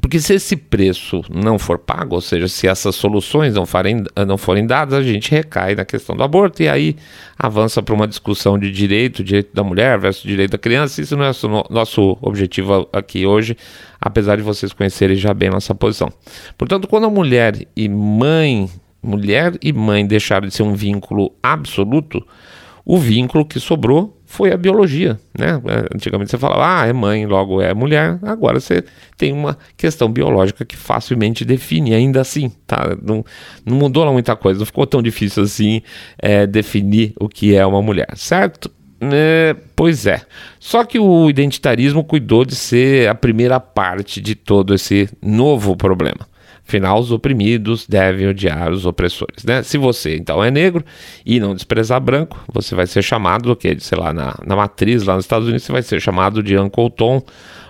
Porque 0.00 0.20
se 0.20 0.34
esse 0.34 0.56
preço 0.56 1.22
não 1.28 1.58
for 1.58 1.76
pago, 1.76 2.14
ou 2.14 2.20
seja, 2.20 2.46
se 2.46 2.68
essas 2.68 2.94
soluções 2.94 3.54
não 3.54 3.66
forem, 3.66 4.04
não 4.24 4.38
forem 4.38 4.64
dadas, 4.64 4.94
a 4.94 5.02
gente 5.02 5.30
recai 5.32 5.74
na 5.74 5.84
questão 5.84 6.14
do 6.16 6.22
aborto 6.22 6.62
e 6.62 6.68
aí 6.68 6.96
avança 7.36 7.82
para 7.82 7.94
uma 7.94 8.06
discussão 8.06 8.56
de 8.56 8.70
direito, 8.70 9.24
direito 9.24 9.52
da 9.52 9.64
mulher 9.64 9.98
versus 9.98 10.22
direito 10.22 10.52
da 10.52 10.58
criança. 10.58 11.00
Isso 11.00 11.16
não 11.16 11.24
é 11.24 11.30
o 11.30 11.64
nosso 11.74 12.16
objetivo 12.22 12.88
aqui 12.92 13.26
hoje, 13.26 13.56
apesar 14.00 14.36
de 14.36 14.42
vocês 14.42 14.72
conhecerem 14.72 15.16
já 15.16 15.34
bem 15.34 15.50
nossa 15.50 15.74
posição. 15.74 16.12
Portanto, 16.56 16.86
quando 16.86 17.06
a 17.06 17.10
mulher 17.10 17.66
e 17.74 17.88
mãe 17.88 18.70
mulher 19.02 19.56
e 19.62 19.72
mãe 19.72 20.06
deixaram 20.06 20.46
de 20.46 20.54
ser 20.54 20.62
um 20.62 20.74
vínculo 20.74 21.32
absoluto, 21.42 22.24
o 22.84 22.98
vínculo 22.98 23.44
que 23.44 23.60
sobrou 23.60 24.16
foi 24.24 24.52
a 24.52 24.56
biologia, 24.56 25.18
né? 25.36 25.60
Antigamente 25.94 26.30
você 26.30 26.38
falava, 26.38 26.82
ah, 26.82 26.86
é 26.86 26.92
mãe, 26.92 27.26
logo 27.26 27.60
é 27.60 27.74
mulher. 27.74 28.18
Agora 28.22 28.60
você 28.60 28.84
tem 29.16 29.32
uma 29.32 29.58
questão 29.76 30.10
biológica 30.10 30.64
que 30.64 30.76
facilmente 30.76 31.44
define, 31.44 31.94
ainda 31.94 32.20
assim, 32.20 32.50
tá? 32.66 32.96
Não, 33.02 33.24
não 33.66 33.76
mudou 33.76 34.04
lá 34.04 34.12
muita 34.12 34.36
coisa, 34.36 34.60
não 34.60 34.66
ficou 34.66 34.86
tão 34.86 35.02
difícil 35.02 35.42
assim 35.42 35.82
é, 36.18 36.46
definir 36.46 37.12
o 37.20 37.28
que 37.28 37.54
é 37.54 37.66
uma 37.66 37.82
mulher, 37.82 38.08
certo? 38.16 38.70
É, 39.00 39.56
pois 39.74 40.06
é. 40.06 40.20
Só 40.58 40.84
que 40.84 40.98
o 40.98 41.28
identitarismo 41.28 42.04
cuidou 42.04 42.44
de 42.44 42.54
ser 42.54 43.08
a 43.08 43.14
primeira 43.14 43.58
parte 43.58 44.20
de 44.20 44.34
todo 44.34 44.74
esse 44.74 45.08
novo 45.22 45.76
problema. 45.76 46.28
Afinal, 46.70 47.00
os 47.00 47.10
oprimidos 47.10 47.84
devem 47.84 48.28
odiar 48.28 48.70
os 48.70 48.86
opressores, 48.86 49.44
né? 49.44 49.60
Se 49.60 49.76
você, 49.76 50.14
então, 50.14 50.42
é 50.42 50.52
negro 50.52 50.84
e 51.26 51.40
não 51.40 51.52
desprezar 51.52 52.00
branco, 52.00 52.40
você 52.52 52.76
vai 52.76 52.86
ser 52.86 53.02
chamado, 53.02 53.56
que 53.56 53.76
sei 53.80 53.98
lá, 53.98 54.12
na, 54.12 54.36
na 54.46 54.54
matriz 54.54 55.02
lá 55.02 55.16
nos 55.16 55.24
Estados 55.24 55.48
Unidos, 55.48 55.64
você 55.64 55.72
vai 55.72 55.82
ser 55.82 56.00
chamado 56.00 56.44
de 56.44 56.56
Uncle 56.56 56.88
Tom, 56.90 57.24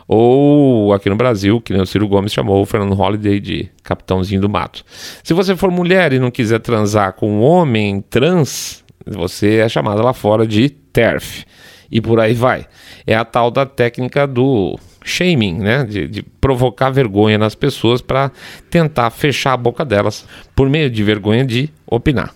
ou 0.06 0.92
aqui 0.92 1.08
no 1.08 1.16
Brasil, 1.16 1.62
que 1.62 1.72
nem 1.72 1.80
o 1.80 1.86
Ciro 1.86 2.06
Gomes 2.06 2.30
chamou 2.30 2.60
o 2.60 2.66
Fernando 2.66 2.92
Holliday 2.92 3.40
de 3.40 3.70
Capitãozinho 3.82 4.42
do 4.42 4.50
Mato. 4.50 4.84
Se 5.24 5.32
você 5.32 5.56
for 5.56 5.70
mulher 5.70 6.12
e 6.12 6.18
não 6.18 6.30
quiser 6.30 6.58
transar 6.58 7.14
com 7.14 7.32
um 7.32 7.40
homem 7.40 8.02
trans, 8.02 8.84
você 9.06 9.60
é 9.60 9.68
chamado 9.70 10.02
lá 10.02 10.12
fora 10.12 10.46
de 10.46 10.68
TERF. 10.68 11.46
E 11.90 12.02
por 12.02 12.20
aí 12.20 12.34
vai. 12.34 12.66
É 13.06 13.14
a 13.14 13.24
tal 13.24 13.50
da 13.50 13.64
técnica 13.64 14.26
do 14.26 14.78
shaming, 15.04 15.58
né? 15.58 15.84
De, 15.84 16.08
de 16.08 16.22
provocar 16.22 16.90
vergonha 16.90 17.38
nas 17.38 17.54
pessoas 17.54 18.00
para 18.00 18.30
tentar 18.68 19.10
fechar 19.10 19.52
a 19.52 19.56
boca 19.56 19.84
delas 19.84 20.26
por 20.54 20.68
meio 20.68 20.90
de 20.90 21.02
vergonha 21.02 21.44
de 21.44 21.70
opinar. 21.86 22.34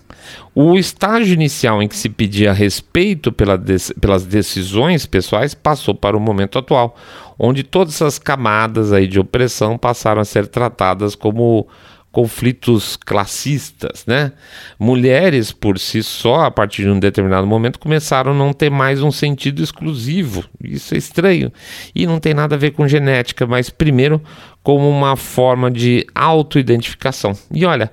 O 0.53 0.75
estágio 0.75 1.33
inicial 1.33 1.83
em 1.83 1.87
que 1.87 1.95
se 1.95 2.09
pedia 2.09 2.51
respeito 2.51 3.31
pela 3.31 3.61
pelas 3.99 4.25
decisões 4.25 5.05
pessoais 5.05 5.53
passou 5.53 5.93
para 5.93 6.17
o 6.17 6.19
momento 6.19 6.57
atual, 6.57 6.95
onde 7.37 7.63
todas 7.63 7.95
essas 7.95 8.17
camadas 8.17 8.91
aí 8.91 9.07
de 9.07 9.19
opressão 9.19 9.77
passaram 9.77 10.21
a 10.21 10.25
ser 10.25 10.47
tratadas 10.47 11.13
como 11.15 11.67
conflitos 12.15 12.95
classistas, 12.95 14.05
né? 14.07 14.31
Mulheres 14.79 15.51
por 15.51 15.77
si 15.77 16.01
só, 16.01 16.45
a 16.45 16.49
partir 16.49 16.83
de 16.83 16.89
um 16.89 16.97
determinado 16.97 17.45
momento, 17.45 17.77
começaram 17.77 18.31
a 18.31 18.33
não 18.33 18.53
ter 18.53 18.71
mais 18.71 19.03
um 19.03 19.11
sentido 19.11 19.61
exclusivo. 19.61 20.45
Isso 20.63 20.95
é 20.95 20.97
estranho. 20.97 21.51
E 21.93 22.07
não 22.07 22.17
tem 22.17 22.33
nada 22.33 22.55
a 22.55 22.57
ver 22.57 22.71
com 22.71 22.87
genética, 22.87 23.45
mas 23.45 23.69
primeiro 23.69 24.21
como 24.63 24.89
uma 24.89 25.17
forma 25.17 25.69
de 25.69 26.07
autoidentificação. 26.15 27.33
E 27.51 27.65
olha, 27.65 27.91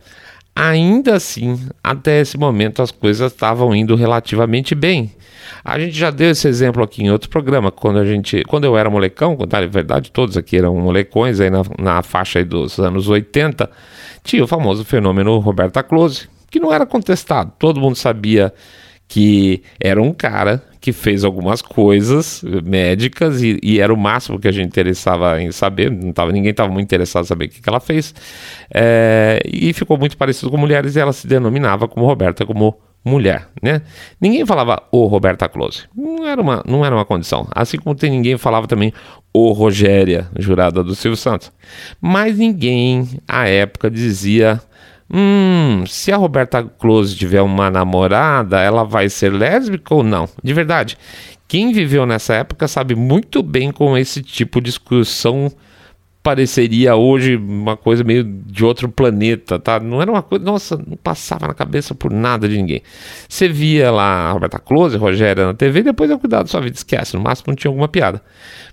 ainda 0.55 1.17
assim, 1.17 1.59
até 1.83 2.21
esse 2.21 2.37
momento 2.39 2.83
as 2.83 2.91
coisas 2.91 3.33
estavam 3.33 3.75
indo 3.75 3.95
relativamente 3.95 4.75
bem. 4.75 5.13
A 5.65 5.79
gente 5.79 5.97
já 5.97 6.11
deu 6.11 6.31
esse 6.31 6.49
exemplo 6.49 6.83
aqui 6.83 7.03
em 7.03 7.11
outro 7.11 7.29
programa, 7.31 7.71
quando 7.71 7.99
a 7.99 8.05
gente, 8.05 8.43
quando 8.45 8.65
eu 8.65 8.77
era 8.77 8.91
molecão, 8.91 9.37
na 9.51 9.67
verdade 9.67 10.11
todos 10.11 10.37
aqui 10.37 10.57
eram 10.57 10.77
molecões 10.77 11.41
aí 11.41 11.51
na, 11.51 11.63
na 11.79 12.03
faixa 12.03 12.45
dos 12.45 12.79
anos 12.79 13.09
80, 13.09 13.71
tinha 14.25 14.45
o 14.45 14.47
famoso 14.47 14.85
fenômeno 14.85 15.39
Roberta 15.39 15.83
Close, 15.83 16.29
que 16.51 16.61
não 16.61 16.73
era 16.73 16.85
contestado. 16.85 17.53
Todo 17.59 17.81
mundo 17.81 17.97
sabia 17.97 18.53
que 19.13 19.63
era 19.79 20.01
um 20.01 20.15
cara 20.15 20.65
que 20.81 20.91
fez 20.91 21.23
algumas 21.23 21.61
coisas 21.61 22.43
médicas 22.65 23.43
e, 23.43 23.61
e, 23.63 23.79
era 23.79 23.93
o 23.93 23.97
máximo 23.97 24.41
que 24.41 24.49
a 24.49 24.51
gente 24.51 24.69
interessava 24.69 25.39
em 25.39 25.53
saber. 25.53 25.91
Não 25.91 26.15
tava, 26.15 26.33
ninguém 26.33 26.51
estava 26.51 26.73
muito 26.73 26.87
interessado 26.87 27.25
em 27.25 27.27
saber 27.27 27.45
o 27.45 27.49
que, 27.51 27.61
que 27.61 27.69
ela 27.69 27.79
fez. 27.79 28.15
É, 28.73 29.39
e 29.45 29.71
ficou 29.75 29.99
muito 29.99 30.17
parecido 30.17 30.51
com 30.51 30.57
mulheres 30.57 30.97
e 30.97 30.99
ela 30.99 31.13
se 31.13 31.27
denominava 31.27 31.87
como 31.87 32.07
Roberta 32.07 32.47
como 32.47 32.75
mulher, 33.05 33.49
né? 33.63 33.83
Ninguém 34.19 34.47
falava 34.47 34.83
o 34.91 35.05
Roberta 35.05 35.47
Close. 35.47 35.83
Não 35.95 36.27
era 36.27 36.41
uma, 36.41 36.65
não 36.67 36.83
era 36.83 36.95
uma 36.95 37.05
condição. 37.05 37.47
Assim 37.55 37.77
como 37.77 37.95
tem 37.95 38.11
ninguém 38.11 38.39
falava 38.39 38.67
também 38.67 38.95
o 39.31 39.53
Rogéria, 39.53 40.27
jurada 40.39 40.83
do 40.83 40.95
Silvio 40.95 41.19
Santos. 41.19 41.53
Mas 42.01 42.39
ninguém 42.39 43.21
à 43.29 43.47
época 43.47 43.91
dizia 43.91 44.59
Hum, 45.13 45.85
se 45.87 46.11
a 46.11 46.17
Roberta 46.17 46.63
Close 46.63 47.15
tiver 47.15 47.43
uma 47.43 47.71
namorada, 47.71 48.61
ela 48.61 48.83
vai 48.83 49.11
ser 49.11 49.31
lésbica 49.31 49.95
ou 49.95 50.03
não? 50.03 50.27
De 50.43 50.55
verdade, 50.55 50.97
quem 51.47 51.71
viveu 51.73 52.07
nessa 52.07 52.35
época 52.35 52.67
sabe 52.67 52.95
muito 52.95 53.43
bem 53.43 53.71
como 53.71 53.99
esse 53.99 54.23
tipo 54.23 54.59
de 54.59 54.71
discussão 54.71 55.53
pareceria 56.23 56.95
hoje 56.95 57.37
uma 57.37 57.77
coisa 57.77 58.05
meio 58.05 58.23
de 58.25 58.65
outro 58.65 58.89
planeta, 58.89 59.59
tá? 59.59 59.81
Não 59.81 60.01
era 60.01 60.11
uma 60.11 60.23
coisa, 60.23 60.45
nossa, 60.45 60.77
não 60.77 60.97
passava 60.97 61.49
na 61.49 61.55
cabeça 61.55 61.95
por 61.95 62.13
nada 62.13 62.49
de 62.49 62.57
ninguém. 62.57 62.81
Você 63.29 63.49
via 63.49 63.91
lá 63.91 64.29
a 64.29 64.33
Roberta 64.33 64.59
Close, 64.59 64.97
a 64.97 64.99
Rogéria 64.99 65.47
na 65.47 65.53
TV, 65.53 65.83
depois 65.83 66.09
eu 66.11 66.19
cuidado 66.19 66.45
da 66.45 66.49
sua 66.49 66.61
vida, 66.61 66.77
esquece, 66.77 67.17
no 67.17 67.23
máximo 67.23 67.47
não 67.49 67.57
tinha 67.57 67.69
alguma 67.69 67.89
piada. 67.89 68.23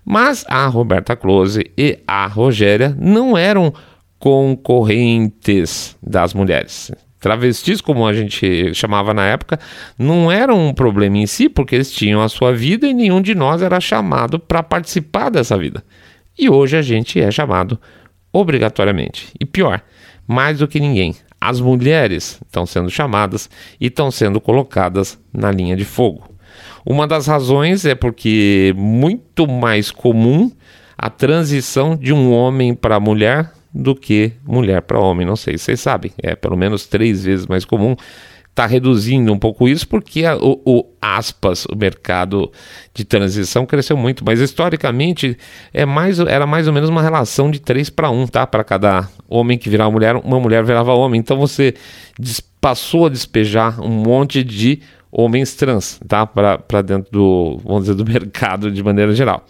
Mas 0.06 0.46
a 0.48 0.68
Roberta 0.68 1.16
Close 1.16 1.70
e 1.78 2.00
a 2.08 2.28
Rogéria 2.28 2.96
não 2.98 3.36
eram 3.36 3.74
concorrentes 4.20 5.98
das 6.04 6.34
mulheres. 6.34 6.92
Travestis, 7.20 7.82
como 7.82 8.08
a 8.08 8.14
gente 8.14 8.74
chamava 8.74 9.14
na 9.14 9.26
época, 9.26 9.60
não 9.98 10.32
era 10.32 10.54
um 10.54 10.74
problema 10.74 11.18
em 11.18 11.28
si, 11.28 11.50
porque 11.50 11.76
eles 11.76 11.92
tinham 11.92 12.22
a 12.22 12.30
sua 12.30 12.54
vida 12.54 12.88
e 12.88 12.94
nenhum 12.94 13.22
de 13.22 13.36
nós 13.36 13.62
era 13.62 13.80
chamado 13.80 14.40
para 14.40 14.64
participar 14.64 15.30
dessa 15.30 15.58
vida. 15.58 15.84
E 16.38 16.50
hoje 16.50 16.78
a 16.78 16.82
gente 16.82 17.20
é 17.20 17.30
chamado 17.30 17.80
obrigatoriamente. 18.32 19.34
E 19.40 19.46
pior, 19.46 19.82
mais 20.26 20.60
do 20.60 20.68
que 20.68 20.80
ninguém, 20.80 21.14
as 21.42 21.60
mulheres 21.60 22.40
estão 22.46 22.66
sendo 22.66 22.90
chamadas 22.90 23.50
e 23.80 23.88
estão 23.88 24.10
sendo 24.12 24.40
colocadas 24.40 25.20
na 25.34 25.52
linha 25.52 25.76
de 25.76 25.84
fogo. 25.84 26.30
Uma 26.86 27.06
das 27.06 27.28
razões 27.28 27.86
é 27.86 27.96
porque 27.96 28.74
muito 28.78 29.46
mais 29.46 29.92
comum 29.92 30.50
a 30.98 31.10
transição 31.10 31.98
de 31.98 32.14
um 32.14 32.32
homem 32.32 32.74
para 32.74 33.00
mulher 33.00 33.52
do 33.74 33.96
que 33.96 34.34
mulher 34.46 34.82
para 34.82 35.00
homem. 35.00 35.26
Não 35.26 35.36
sei 35.36 35.58
se 35.58 35.66
vocês 35.66 35.80
sabem, 35.80 36.12
é 36.22 36.36
pelo 36.36 36.58
menos 36.58 36.88
três 36.88 37.24
vezes 37.24 37.46
mais 37.46 37.66
comum 37.66 37.96
está 38.60 38.66
reduzindo 38.66 39.32
um 39.32 39.40
pouco 39.40 39.70
isso 39.70 39.88
porque 39.88 40.26
a, 40.26 40.36
o, 40.36 40.62
o, 40.66 40.86
aspas, 41.02 41.66
o 41.66 41.76
mercado 41.78 42.52
de 42.94 43.06
transição 43.06 43.66
cresceu 43.66 43.96
muito, 43.96 44.26
mas 44.26 44.42
historicamente 44.42 45.38
é 45.74 45.86
mais, 45.86 46.20
era 46.20 46.46
mais 46.46 46.68
ou 46.68 46.74
menos 46.74 46.90
uma 46.90 47.02
relação 47.02 47.50
de 47.50 47.60
3 47.60 47.90
para 47.90 48.10
1, 48.10 48.28
tá? 48.28 48.46
Para 48.46 48.64
cada 48.66 49.08
homem 49.30 49.58
que 49.58 49.70
virava 49.70 49.90
mulher, 49.90 50.16
uma 50.18 50.40
mulher 50.40 50.64
virava 50.64 50.94
homem. 50.94 51.20
Então 51.20 51.38
você 51.38 51.74
passou 52.60 53.06
a 53.06 53.10
despejar 53.10 53.80
um 53.82 53.88
monte 53.88 54.44
de 54.44 54.82
homens 55.12 55.56
trans, 55.56 56.00
tá? 56.08 56.26
Para 56.26 56.82
dentro 56.82 57.12
do, 57.12 57.62
vamos 57.64 57.84
dizer, 57.84 57.96
do 57.96 58.06
mercado 58.06 58.72
de 58.72 58.84
maneira 58.84 59.14
geral. 59.14 59.46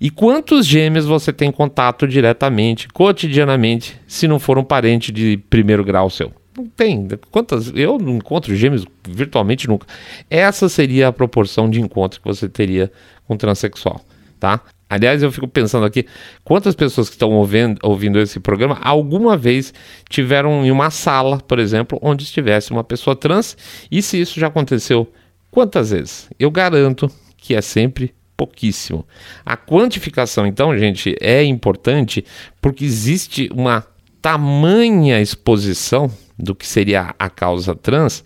E 0.01 0.11
quantos 0.11 0.67
gêmeos 0.67 1.07
você 1.07 1.33
tem 1.33 1.51
contato 1.51 2.07
diretamente, 2.07 2.89
cotidianamente, 2.89 3.99
se 4.07 4.29
não 4.29 4.39
for 4.39 4.59
um 4.59 4.65
parente 4.65 5.11
de 5.13 5.39
primeiro 5.49 5.85
grau 5.85 6.11
seu? 6.11 6.33
Não 6.57 6.67
tem. 6.67 7.09
Quantas? 7.31 7.73
Eu 7.75 7.99
não 7.99 8.17
encontro 8.17 8.55
gêmeos 8.55 8.85
virtualmente 9.09 9.67
nunca. 9.69 9.87
Essa 10.29 10.69
seria 10.69 11.09
a 11.09 11.13
proporção 11.13 11.71
de 11.71 11.81
encontro 11.81 12.21
que 12.21 12.27
você 12.27 12.49
teria 12.49 12.93
com 13.27 13.37
transexual, 13.37 14.05
tá? 14.39 14.61
Aliás, 14.93 15.23
eu 15.23 15.33
fico 15.33 15.49
pensando 15.49 15.87
aqui, 15.87 16.05
quantas 16.45 16.75
pessoas 16.75 17.09
que 17.09 17.15
estão 17.15 17.31
ouvindo, 17.31 17.79
ouvindo 17.83 18.19
esse 18.21 18.39
programa 18.39 18.79
alguma 18.83 19.39
vez 19.39 19.73
tiveram 20.07 20.67
em 20.67 20.71
uma 20.71 20.91
sala, 20.91 21.39
por 21.39 21.59
exemplo, 21.59 21.99
onde 22.03 22.25
estivesse 22.25 22.73
uma 22.73 22.85
pessoa 22.85 23.17
trans, 23.17 23.57
e 23.91 24.03
se 24.03 24.21
isso 24.21 24.39
já 24.39 24.49
aconteceu, 24.49 25.11
quantas 25.51 25.93
vezes? 25.93 26.29
Eu 26.39 26.51
garanto 26.51 27.11
que 27.39 27.55
é 27.55 27.63
sempre 27.63 28.13
pouquíssimo. 28.37 29.07
A 29.47 29.57
quantificação, 29.57 30.47
então, 30.47 30.77
gente, 30.77 31.17
é 31.23 31.43
importante 31.43 32.23
porque 32.61 32.85
existe 32.85 33.49
uma 33.55 33.87
tamanha 34.21 35.23
exposição 35.23 36.11
do 36.39 36.55
que 36.55 36.67
seria 36.67 37.15
a 37.19 37.31
causa 37.31 37.75
trans 37.75 38.23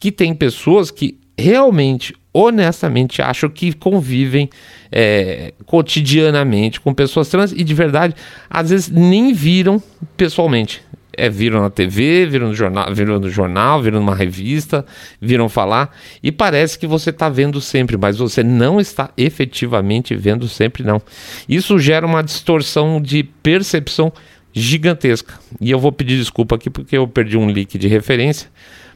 que 0.00 0.10
tem 0.10 0.34
pessoas 0.34 0.90
que 0.90 1.20
realmente, 1.38 2.12
honestamente, 2.32 3.22
acham 3.22 3.48
que 3.48 3.72
convivem 3.72 4.48
é, 4.92 5.52
cotidianamente 5.66 6.80
com 6.80 6.92
pessoas 6.92 7.28
trans 7.28 7.52
e 7.52 7.64
de 7.64 7.74
verdade, 7.74 8.14
às 8.48 8.70
vezes 8.70 8.88
nem 8.88 9.32
viram 9.32 9.82
pessoalmente. 10.16 10.82
É, 11.20 11.28
viram 11.28 11.60
na 11.60 11.68
TV, 11.68 12.26
viram 12.26 12.48
no 12.48 12.54
jornal, 12.54 12.94
viram 12.94 13.18
no 13.18 13.28
jornal, 13.28 13.82
viram 13.82 13.98
numa 13.98 14.14
revista, 14.14 14.86
viram 15.20 15.48
falar 15.48 15.92
e 16.22 16.30
parece 16.30 16.78
que 16.78 16.86
você 16.86 17.10
está 17.10 17.28
vendo 17.28 17.60
sempre, 17.60 17.96
mas 17.96 18.18
você 18.18 18.44
não 18.44 18.78
está 18.78 19.10
efetivamente 19.16 20.14
vendo 20.14 20.46
sempre 20.46 20.84
não. 20.84 21.02
Isso 21.48 21.76
gera 21.80 22.06
uma 22.06 22.22
distorção 22.22 23.02
de 23.02 23.24
percepção 23.24 24.12
gigantesca. 24.52 25.34
E 25.60 25.70
eu 25.70 25.78
vou 25.78 25.90
pedir 25.90 26.16
desculpa 26.16 26.56
aqui 26.56 26.70
porque 26.70 26.96
eu 26.96 27.06
perdi 27.08 27.36
um 27.36 27.50
link 27.50 27.76
de 27.76 27.88
referência, 27.88 28.48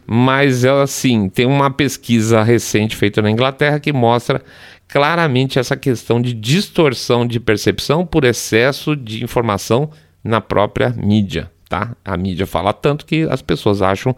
mas 0.06 0.64
ela 0.64 0.86
sim 0.86 1.28
tem 1.28 1.46
uma 1.46 1.70
pesquisa 1.70 2.42
recente 2.42 2.96
feita 2.96 3.22
na 3.22 3.30
Inglaterra 3.30 3.80
que 3.80 3.92
mostra 3.92 4.42
claramente 4.88 5.58
essa 5.58 5.76
questão 5.76 6.20
de 6.20 6.34
distorção 6.34 7.26
de 7.26 7.40
percepção 7.40 8.04
por 8.04 8.24
excesso 8.24 8.94
de 8.94 9.24
informação 9.24 9.90
na 10.22 10.40
própria 10.40 10.90
mídia, 10.90 11.50
tá? 11.68 11.96
A 12.04 12.16
mídia 12.16 12.46
fala 12.46 12.72
tanto 12.72 13.06
que 13.06 13.26
as 13.30 13.40
pessoas 13.40 13.80
acham 13.80 14.14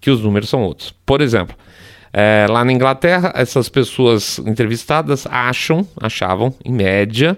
que 0.00 0.10
os 0.10 0.22
números 0.22 0.48
são 0.48 0.62
outros. 0.62 0.94
Por 1.04 1.20
exemplo, 1.20 1.56
é, 2.12 2.46
lá 2.48 2.64
na 2.64 2.72
Inglaterra, 2.72 3.32
essas 3.34 3.68
pessoas 3.68 4.38
entrevistadas 4.38 5.26
acham, 5.26 5.86
achavam, 6.00 6.54
em 6.64 6.72
média, 6.72 7.36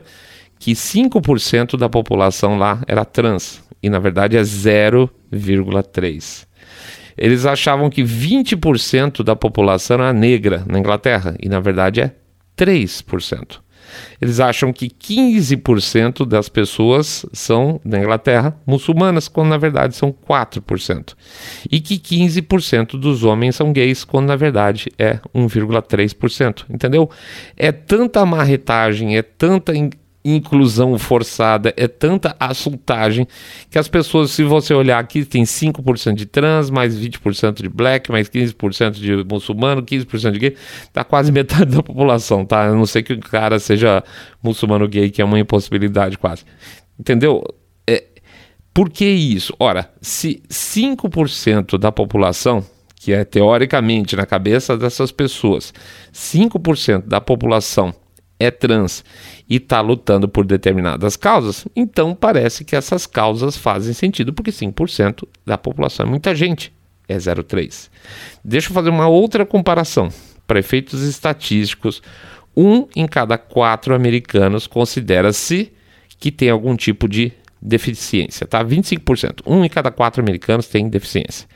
que 0.59 0.73
5% 0.73 1.77
da 1.77 1.89
população 1.89 2.59
lá 2.59 2.81
era 2.87 3.05
trans, 3.05 3.63
e 3.83 3.91
na 3.91 3.99
verdade 3.99 4.37
é 4.37 4.43
0,3%. 4.43 6.46
Eles 7.17 7.47
achavam 7.47 7.89
que 7.91 8.03
20% 8.03 9.23
da 9.23 9.35
população 9.35 9.95
era 9.95 10.13
negra 10.13 10.65
na 10.67 10.79
Inglaterra, 10.79 11.37
e 11.41 11.49
na 11.49 11.61
verdade 11.61 12.01
é 12.01 12.13
3%. 12.57 13.61
Eles 14.21 14.41
acham 14.41 14.73
que 14.73 14.89
15% 14.89 16.27
das 16.27 16.49
pessoas 16.49 17.25
são, 17.33 17.81
na 17.85 17.99
Inglaterra, 17.99 18.57
muçulmanas, 18.67 19.29
quando 19.29 19.49
na 19.49 19.59
verdade 19.59 19.95
são 19.95 20.13
4%. 20.13 21.15
E 21.71 21.81
que 21.81 21.99
15% 21.99 22.99
dos 22.99 23.25
homens 23.25 23.57
são 23.57 23.73
gays, 23.73 24.05
quando 24.05 24.27
na 24.27 24.37
verdade 24.37 24.91
é 24.99 25.21
1,3%. 25.35 26.65
Entendeu? 26.69 27.11
É 27.57 27.71
tanta 27.71 28.25
marretagem, 28.27 29.17
é 29.17 29.23
tanta 29.23 29.73
inclusão 30.35 30.99
forçada, 30.99 31.73
é 31.77 31.87
tanta 31.87 32.35
assultagem 32.39 33.27
que 33.71 33.79
as 33.79 33.89
pessoas, 33.89 34.31
se 34.31 34.43
você 34.43 34.75
olhar 34.75 34.99
aqui, 34.99 35.25
tem 35.25 35.45
5% 35.45 36.15
de 36.15 36.27
trans, 36.27 36.71
mais 36.71 36.99
20% 36.99 37.63
de 37.63 37.69
black, 37.69 38.11
mais 38.11 38.29
15% 38.29 38.93
de 38.93 39.25
muçulmano, 39.25 39.83
15% 39.83 40.33
de 40.33 40.39
gay, 40.39 40.57
tá 40.93 41.05
quase 41.05 41.31
metade 41.31 41.77
da 41.77 41.83
população, 41.83 42.45
tá? 42.45 42.67
A 42.67 42.73
não 42.73 42.87
sei 42.87 43.03
que 43.03 43.13
o 43.13 43.21
cara 43.21 43.59
seja 43.59 44.03
muçulmano 44.43 44.89
gay, 44.89 45.11
que 45.11 45.23
é 45.23 45.25
uma 45.25 45.39
impossibilidade 45.39 46.19
quase. 46.19 46.45
Entendeu? 46.99 47.45
É, 47.87 48.05
por 48.73 48.91
que 48.91 49.07
isso? 49.07 49.55
Ora, 49.59 49.91
se 50.01 50.43
5% 50.49 51.79
da 51.79 51.93
população 51.93 52.65
que 52.97 53.13
é 53.13 53.25
teoricamente 53.25 54.17
na 54.17 54.27
cabeça 54.27 54.77
dessas 54.77 55.13
pessoas, 55.13 55.73
5% 56.13 57.07
da 57.07 57.21
população 57.21 57.95
é 58.39 58.51
trans 58.51 59.05
e 59.49 59.57
está 59.57 59.81
lutando 59.81 60.29
por 60.29 60.45
determinadas 60.45 61.17
causas, 61.17 61.67
então 61.75 62.15
parece 62.15 62.65
que 62.65 62.77
essas 62.77 63.07
causas 63.07 63.57
fazem 63.57 63.95
sentido, 63.95 64.33
porque 64.33 64.51
5% 64.51 65.27
da 65.45 65.57
população 65.57 66.07
é 66.07 66.09
muita 66.09 66.35
gente, 66.35 66.73
é 67.09 67.17
0,3. 67.17 67.89
Deixa 68.45 68.69
eu 68.69 68.75
fazer 68.75 68.91
uma 68.91 69.09
outra 69.09 69.47
comparação. 69.47 70.11
Para 70.47 70.61
efeitos 70.61 71.03
estatísticos, 71.03 72.03
um 72.57 72.87
em 72.95 73.07
cada 73.07 73.37
quatro 73.37 73.95
americanos 73.95 74.67
considera-se 74.67 75.73
que 76.19 76.31
tem 76.31 76.51
algum 76.51 76.77
tipo 76.77 77.09
de 77.09 77.33
deficiência, 77.61 78.47
tá? 78.47 78.65
25%. 78.65 79.41
Um 79.47 79.65
em 79.65 79.69
cada 79.69 79.91
quatro 79.91 80.23
americanos 80.23 80.69
tem 80.69 80.89
deficiência. 80.89 81.49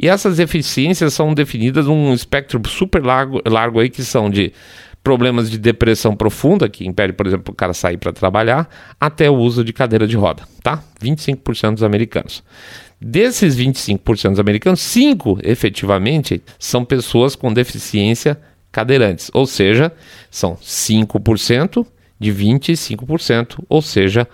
E 0.00 0.08
essas 0.08 0.36
deficiências 0.38 1.14
são 1.14 1.32
definidas 1.32 1.86
num 1.86 2.12
espectro 2.12 2.60
super 2.68 3.04
largo, 3.04 3.40
largo 3.46 3.78
aí 3.78 3.88
que 3.88 4.02
são 4.02 4.28
de 4.28 4.52
problemas 5.02 5.50
de 5.50 5.58
depressão 5.58 6.14
profunda, 6.14 6.68
que 6.68 6.86
impede, 6.86 7.12
por 7.12 7.26
exemplo, 7.26 7.52
o 7.52 7.56
cara 7.56 7.74
sair 7.74 7.96
para 7.96 8.12
trabalhar, 8.12 8.68
até 9.00 9.28
o 9.28 9.34
uso 9.34 9.64
de 9.64 9.72
cadeira 9.72 10.06
de 10.06 10.16
roda, 10.16 10.44
tá? 10.62 10.82
25% 11.02 11.74
dos 11.74 11.82
americanos. 11.82 12.42
Desses 13.00 13.56
25% 13.56 14.30
dos 14.30 14.38
americanos, 14.38 14.80
5 14.80 15.40
efetivamente 15.42 16.40
são 16.58 16.84
pessoas 16.84 17.34
com 17.34 17.52
deficiência 17.52 18.38
cadeirantes, 18.70 19.30
ou 19.34 19.44
seja, 19.44 19.92
são 20.30 20.56
5% 20.56 21.84
de 22.18 22.32
25%, 22.32 23.58
ou 23.68 23.82
seja, 23.82 24.26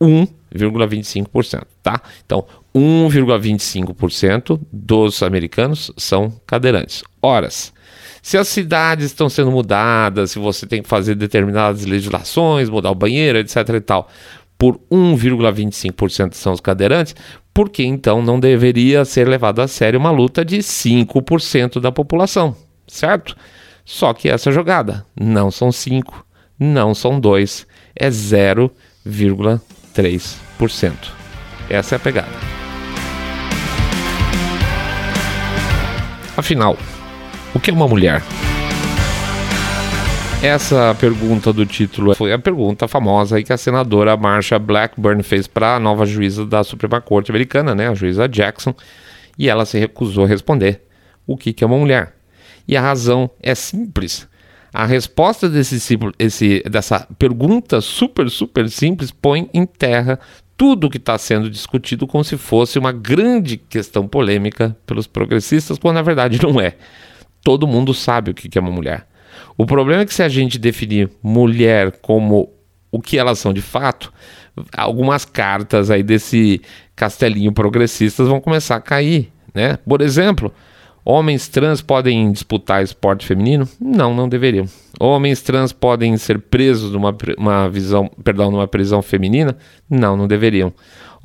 1,25%, 0.00 1.62
tá? 1.82 2.02
Então, 2.26 2.44
1,25% 2.74 4.60
dos 4.72 5.22
americanos 5.22 5.92
são 5.96 6.32
cadeirantes. 6.44 7.04
Horas 7.22 7.72
se 8.26 8.36
as 8.36 8.48
cidades 8.48 9.06
estão 9.06 9.28
sendo 9.28 9.52
mudadas, 9.52 10.32
se 10.32 10.40
você 10.40 10.66
tem 10.66 10.82
que 10.82 10.88
fazer 10.88 11.14
determinadas 11.14 11.84
legislações, 11.84 12.68
mudar 12.68 12.90
o 12.90 12.94
banheiro, 12.96 13.38
etc 13.38 13.68
e 13.68 13.80
tal, 13.80 14.08
por 14.58 14.80
1,25% 14.90 16.34
são 16.34 16.52
os 16.52 16.60
cadeirantes, 16.60 17.14
por 17.54 17.70
que 17.70 17.84
então 17.84 18.20
não 18.20 18.40
deveria 18.40 19.04
ser 19.04 19.28
levado 19.28 19.62
a 19.62 19.68
sério 19.68 20.00
uma 20.00 20.10
luta 20.10 20.44
de 20.44 20.58
5% 20.58 21.78
da 21.78 21.92
população, 21.92 22.56
certo? 22.88 23.36
Só 23.84 24.12
que 24.12 24.28
essa 24.28 24.50
jogada 24.50 25.06
não 25.14 25.48
são 25.48 25.70
5, 25.70 26.26
não 26.58 26.96
são 26.96 27.20
2, 27.20 27.64
é 27.94 28.08
0,3%. 28.08 30.92
Essa 31.70 31.94
é 31.94 31.96
a 31.96 32.00
pegada. 32.00 32.56
Afinal, 36.36 36.76
o 37.56 37.58
que 37.58 37.70
é 37.70 37.72
uma 37.72 37.88
mulher? 37.88 38.22
Essa 40.42 40.94
pergunta 41.00 41.54
do 41.54 41.64
título 41.64 42.14
foi 42.14 42.30
a 42.30 42.38
pergunta 42.38 42.86
famosa 42.86 43.42
que 43.42 43.50
a 43.50 43.56
senadora 43.56 44.14
Marsha 44.14 44.58
Blackburn 44.58 45.22
fez 45.22 45.46
para 45.46 45.76
a 45.76 45.80
nova 45.80 46.04
juíza 46.04 46.44
da 46.44 46.62
Suprema 46.62 47.00
Corte 47.00 47.30
Americana, 47.30 47.74
né, 47.74 47.88
a 47.88 47.94
juíza 47.94 48.28
Jackson, 48.28 48.74
e 49.38 49.48
ela 49.48 49.64
se 49.64 49.78
recusou 49.78 50.24
a 50.24 50.28
responder 50.28 50.82
o 51.26 51.34
que, 51.34 51.54
que 51.54 51.64
é 51.64 51.66
uma 51.66 51.78
mulher. 51.78 52.14
E 52.68 52.76
a 52.76 52.82
razão 52.82 53.30
é 53.42 53.54
simples. 53.54 54.28
A 54.70 54.84
resposta 54.84 55.48
desse, 55.48 55.98
esse, 56.18 56.62
dessa 56.70 57.08
pergunta 57.18 57.80
super, 57.80 58.28
super 58.28 58.68
simples 58.68 59.10
põe 59.10 59.48
em 59.54 59.64
terra 59.64 60.20
tudo 60.58 60.90
que 60.90 60.98
está 60.98 61.16
sendo 61.16 61.48
discutido 61.48 62.06
como 62.06 62.22
se 62.22 62.36
fosse 62.36 62.78
uma 62.78 62.92
grande 62.92 63.56
questão 63.56 64.06
polêmica 64.06 64.76
pelos 64.86 65.06
progressistas, 65.06 65.78
quando 65.78 65.94
na 65.94 66.02
verdade 66.02 66.38
não 66.42 66.60
é 66.60 66.74
todo 67.46 67.64
mundo 67.64 67.94
sabe 67.94 68.32
o 68.32 68.34
que 68.34 68.58
é 68.58 68.60
uma 68.60 68.72
mulher. 68.72 69.06
O 69.56 69.64
problema 69.64 70.02
é 70.02 70.04
que 70.04 70.12
se 70.12 70.20
a 70.20 70.28
gente 70.28 70.58
definir 70.58 71.08
mulher 71.22 71.92
como 72.02 72.52
o 72.90 73.00
que 73.00 73.16
elas 73.16 73.38
são 73.38 73.52
de 73.52 73.62
fato, 73.62 74.12
algumas 74.76 75.24
cartas 75.24 75.88
aí 75.88 76.02
desse 76.02 76.60
castelinho 76.96 77.52
progressistas 77.52 78.26
vão 78.26 78.40
começar 78.40 78.74
a 78.74 78.80
cair, 78.80 79.30
né? 79.54 79.78
Por 79.86 80.00
exemplo, 80.00 80.52
Homens 81.08 81.46
trans 81.46 81.80
podem 81.80 82.32
disputar 82.32 82.82
esporte 82.82 83.24
feminino? 83.24 83.68
Não, 83.80 84.12
não 84.12 84.28
deveriam. 84.28 84.66
Homens 84.98 85.40
trans 85.40 85.72
podem 85.72 86.16
ser 86.16 86.40
presos 86.40 86.90
numa 86.90 87.16
uma 87.38 87.68
visão, 87.68 88.10
perdão, 88.24 88.50
numa 88.50 88.66
prisão 88.66 89.00
feminina? 89.00 89.56
Não, 89.88 90.16
não 90.16 90.26
deveriam. 90.26 90.72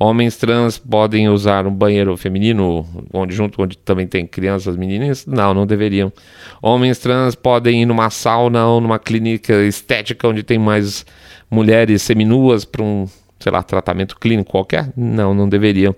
Homens 0.04 0.36
trans 0.36 0.78
podem 0.78 1.28
usar 1.28 1.64
um 1.64 1.70
banheiro 1.70 2.16
feminino, 2.16 2.84
onde 3.12 3.36
junto 3.36 3.62
onde 3.62 3.78
também 3.78 4.04
tem 4.04 4.26
crianças 4.26 4.76
meninas? 4.76 5.24
Não, 5.26 5.54
não 5.54 5.64
deveriam. 5.64 6.12
Homens 6.60 6.98
trans 6.98 7.36
podem 7.36 7.82
ir 7.82 7.86
numa 7.86 8.10
sauna 8.10 8.66
ou 8.66 8.80
numa 8.80 8.98
clínica 8.98 9.54
estética 9.62 10.26
onde 10.26 10.42
tem 10.42 10.58
mais 10.58 11.06
mulheres 11.48 12.02
seminuas 12.02 12.64
para 12.64 12.82
um, 12.82 13.06
sei 13.38 13.52
lá, 13.52 13.62
tratamento 13.62 14.18
clínico 14.18 14.50
qualquer? 14.50 14.92
Não, 14.96 15.32
não 15.32 15.48
deveriam. 15.48 15.94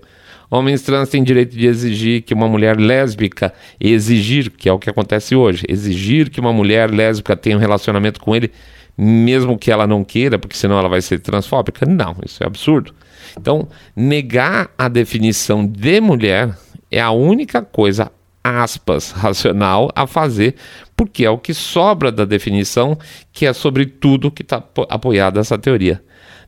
Homens 0.51 0.83
trans 0.83 1.09
têm 1.09 1.23
direito 1.23 1.57
de 1.57 1.65
exigir 1.65 2.21
que 2.21 2.35
uma 2.35 2.47
mulher 2.47 2.79
lésbica, 2.79 3.51
exigir, 3.79 4.51
que 4.51 4.69
é 4.69 4.71
o 4.71 4.77
que 4.77 4.87
acontece 4.87 5.35
hoje, 5.35 5.65
exigir 5.67 6.29
que 6.29 6.39
uma 6.39 6.53
mulher 6.53 6.91
lésbica 6.91 7.35
tenha 7.35 7.57
um 7.57 7.59
relacionamento 7.59 8.19
com 8.19 8.35
ele, 8.35 8.51
mesmo 8.97 9.57
que 9.57 9.71
ela 9.71 9.85
não 9.85 10.03
queira, 10.03 10.39
porque 10.39 10.55
senão 10.55 10.77
ela 10.77 10.89
vai 10.89 11.01
ser 11.01 11.19
transfóbica? 11.19 11.85
Não, 11.85 12.15
isso 12.25 12.43
é 12.43 12.47
absurdo. 12.47 12.93
Então, 13.37 13.67
negar 13.95 14.69
a 14.77 14.87
definição 14.87 15.65
de 15.65 15.99
mulher 15.99 16.57
é 16.89 17.01
a 17.01 17.11
única 17.11 17.61
coisa, 17.61 18.11
aspas, 18.43 19.11
racional 19.11 19.91
a 19.95 20.07
fazer, 20.07 20.55
porque 20.95 21.25
é 21.25 21.29
o 21.29 21.37
que 21.37 21.53
sobra 21.53 22.11
da 22.11 22.23
definição, 22.23 22.97
que 23.33 23.45
é 23.45 23.51
sobre 23.51 23.85
tudo 23.85 24.31
que 24.31 24.41
está 24.41 24.63
apoiado 24.89 25.39
essa 25.39 25.57
teoria. 25.57 26.01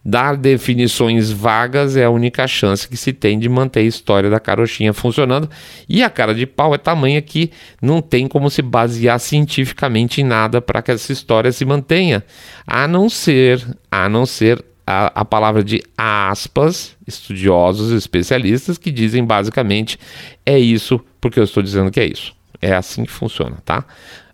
Dar 0.10 0.38
definições 0.38 1.30
vagas 1.30 1.98
é 1.98 2.06
a 2.06 2.10
única 2.10 2.48
chance 2.48 2.88
que 2.88 2.96
se 2.96 3.12
tem 3.12 3.38
de 3.38 3.50
manter 3.50 3.82
a 3.82 3.84
história 3.84 4.30
da 4.30 4.39
carochinha 4.39 4.93
funcionando. 4.93 5.50
E 5.89 6.02
a 6.02 6.10
cara 6.10 6.34
de 6.34 6.46
pau 6.46 6.74
é 6.74 6.78
tamanha 6.78 7.22
que 7.22 7.52
não 7.82 8.02
tem 8.02 8.26
como 8.26 8.50
se 8.50 8.62
basear 8.62 9.20
cientificamente 9.20 10.22
em 10.22 10.24
nada 10.24 10.62
para 10.62 10.82
que 10.82 10.91
essa 10.91 11.12
história 11.12 11.52
se 11.52 11.65
mantenha, 11.65 12.24
a 12.65 12.88
não 12.88 13.10
ser, 13.10 13.62
a 13.91 14.08
não 14.08 14.26
ser 14.26 14.63
a, 14.86 15.08
a, 15.08 15.26
palavra 15.26 15.62
de 15.62 15.84
aspas, 15.98 16.96
estudiosos, 17.06 17.91
especialistas, 17.91 18.78
que 18.78 18.91
dizem 18.91 19.26
basicamente 19.26 20.00
é 20.46 20.58
isso 20.58 21.02
porque 21.20 21.38
eu 21.38 21.43
estou 21.43 21.62
dizendo 21.62 21.91
que 21.91 22.00
é 22.00 22.06
isso. 22.06 22.34
É 22.62 22.74
assim 22.74 23.04
que 23.04 23.12
funciona, 23.12 23.58
tá? 23.65 23.84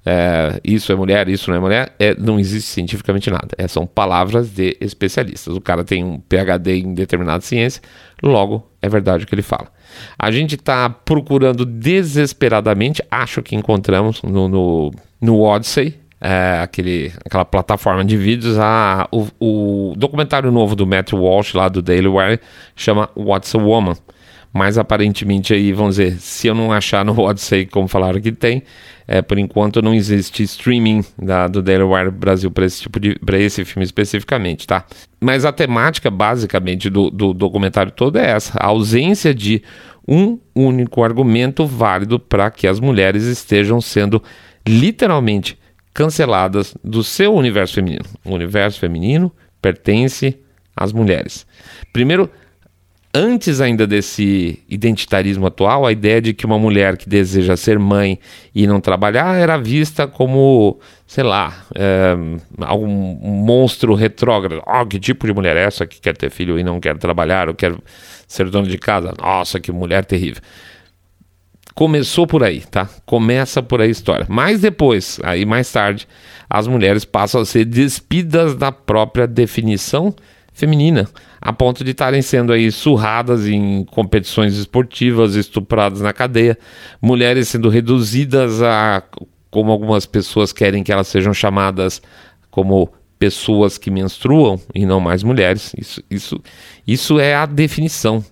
É, 0.05 0.59
isso 0.63 0.91
é 0.91 0.95
mulher, 0.95 1.29
isso 1.29 1.49
não 1.49 1.57
é 1.57 1.59
mulher, 1.59 1.95
é, 1.97 2.13
não 2.15 2.39
existe 2.39 2.69
cientificamente 2.69 3.29
nada. 3.29 3.49
É, 3.57 3.67
são 3.67 3.87
palavras 3.87 4.49
de 4.49 4.75
especialistas. 4.81 5.55
O 5.55 5.61
cara 5.61 5.83
tem 5.83 6.03
um 6.03 6.19
PhD 6.19 6.79
em 6.79 6.93
determinada 6.93 7.41
ciência, 7.41 7.81
logo 8.21 8.69
é 8.81 8.89
verdade 8.89 9.23
o 9.23 9.27
que 9.27 9.33
ele 9.33 9.41
fala. 9.41 9.67
A 10.17 10.29
gente 10.31 10.55
está 10.55 10.89
procurando 10.89 11.65
desesperadamente, 11.65 13.01
acho 13.09 13.41
que 13.41 13.55
encontramos 13.55 14.21
no, 14.23 14.49
no, 14.49 14.91
no 15.21 15.41
Odyssey, 15.41 15.97
é, 16.19 16.61
aquele, 16.61 17.11
aquela 17.25 17.43
plataforma 17.43 18.03
de 18.03 18.15
vídeos, 18.15 18.57
a, 18.57 19.07
o, 19.11 19.27
o, 19.39 19.93
documentário 19.97 20.51
novo 20.51 20.75
do 20.75 20.87
Matt 20.87 21.11
Walsh, 21.11 21.53
lá 21.53 21.67
do 21.67 21.81
Daily 21.81 22.07
Wire, 22.07 22.39
chama 22.75 23.09
What's 23.15 23.53
a 23.53 23.57
Woman. 23.57 23.95
Mas 24.53 24.77
aparentemente 24.77 25.51
aí, 25.51 25.73
vamos 25.73 25.95
dizer, 25.95 26.19
se 26.19 26.47
eu 26.47 26.53
não 26.53 26.71
achar 26.71 27.03
no 27.03 27.17
Odyssey 27.19 27.65
como 27.65 27.87
falaram 27.87 28.21
que 28.21 28.31
tem, 28.31 28.61
é, 29.07 29.21
por 29.21 29.39
enquanto 29.39 29.81
não 29.81 29.93
existe 29.93 30.43
streaming 30.43 31.03
da, 31.17 31.47
do 31.47 31.61
Delaware 31.61 32.11
Brasil 32.11 32.51
para 32.51 32.65
esse 32.65 32.81
tipo 32.83 32.99
de 32.99 33.17
para 33.19 33.39
esse 33.39 33.65
filme 33.65 33.83
especificamente, 33.83 34.67
tá? 34.67 34.85
Mas 35.19 35.43
a 35.43 35.51
temática 35.51 36.11
basicamente 36.11 36.89
do, 36.89 37.09
do 37.09 37.33
documentário 37.33 37.91
todo 37.91 38.17
é 38.17 38.29
essa: 38.29 38.57
a 38.59 38.67
ausência 38.67 39.33
de 39.33 39.63
um 40.07 40.37
único 40.53 41.03
argumento 41.03 41.65
válido 41.65 42.19
para 42.19 42.51
que 42.51 42.67
as 42.67 42.79
mulheres 42.79 43.23
estejam 43.23 43.81
sendo 43.81 44.21
literalmente 44.67 45.57
canceladas 45.93 46.75
do 46.83 47.03
seu 47.03 47.33
universo 47.33 47.75
feminino. 47.75 48.05
O 48.25 48.33
universo 48.33 48.79
feminino 48.79 49.31
pertence 49.61 50.37
às 50.75 50.91
mulheres. 50.91 51.45
Primeiro, 51.91 52.29
antes 53.13 53.61
ainda 53.61 53.85
desse 53.85 54.59
identitarismo 54.67 55.45
atual, 55.45 55.85
a 55.85 55.91
ideia 55.91 56.19
de 56.19 56.33
que 56.33 56.45
uma 56.45 56.57
mulher 56.57 56.97
que 56.97 57.07
deseja 57.07 57.55
ser 57.55 57.77
mãe 57.77 58.19
e 58.55 58.65
não 58.65 58.81
trabalhar 58.81 59.35
era 59.35 59.55
vista 59.55 60.07
como, 60.07 60.79
sei 61.05 61.23
lá, 61.23 61.63
é, 61.75 62.15
algum 62.61 62.87
monstro 62.87 63.93
retrógrado. 63.93 64.63
Oh, 64.65 64.85
que 64.85 64.99
tipo 64.99 65.27
de 65.27 65.33
mulher 65.33 65.55
é 65.55 65.63
essa 65.63 65.85
que 65.85 66.01
quer 66.01 66.17
ter 66.17 66.31
filho 66.31 66.57
e 66.57 66.63
não 66.63 66.79
quer 66.79 66.97
trabalhar 66.97 67.47
ou 67.47 67.53
quer 67.53 67.75
ser 68.27 68.49
dona 68.49 68.67
de 68.67 68.77
casa? 68.79 69.13
Nossa, 69.21 69.59
que 69.59 69.71
mulher 69.71 70.05
terrível. 70.05 70.41
Começou 71.75 72.25
por 72.25 72.43
aí, 72.43 72.61
tá? 72.61 72.87
Começa 73.05 73.61
por 73.61 73.81
aí 73.81 73.87
a 73.87 73.91
história. 73.91 74.25
Mas 74.29 74.61
depois, 74.61 75.19
aí 75.23 75.45
mais 75.45 75.71
tarde, 75.71 76.07
as 76.49 76.67
mulheres 76.67 77.05
passam 77.05 77.41
a 77.41 77.45
ser 77.45 77.65
despidas 77.65 78.55
da 78.55 78.71
própria 78.71 79.27
definição 79.27 80.15
feminina, 80.53 81.09
a 81.41 81.51
ponto 81.51 81.83
de 81.83 81.91
estarem 81.91 82.21
sendo 82.21 82.53
aí 82.53 82.71
surradas 82.71 83.47
em 83.47 83.83
competições 83.85 84.55
esportivas, 84.55 85.35
estupradas 85.35 86.01
na 86.01 86.13
cadeia, 86.13 86.57
mulheres 87.01 87.49
sendo 87.49 87.69
reduzidas 87.69 88.61
a 88.61 89.03
como 89.49 89.71
algumas 89.71 90.05
pessoas 90.05 90.51
querem 90.51 90.83
que 90.83 90.91
elas 90.91 91.07
sejam 91.07 91.33
chamadas 91.33 92.01
como 92.49 92.91
pessoas 93.19 93.77
que 93.77 93.91
menstruam 93.91 94.59
e 94.73 94.85
não 94.85 94.99
mais 94.99 95.23
mulheres. 95.23 95.73
Isso, 95.77 96.03
isso, 96.09 96.41
isso 96.85 97.19
é 97.19 97.35
a 97.35 97.45
definição. 97.45 98.23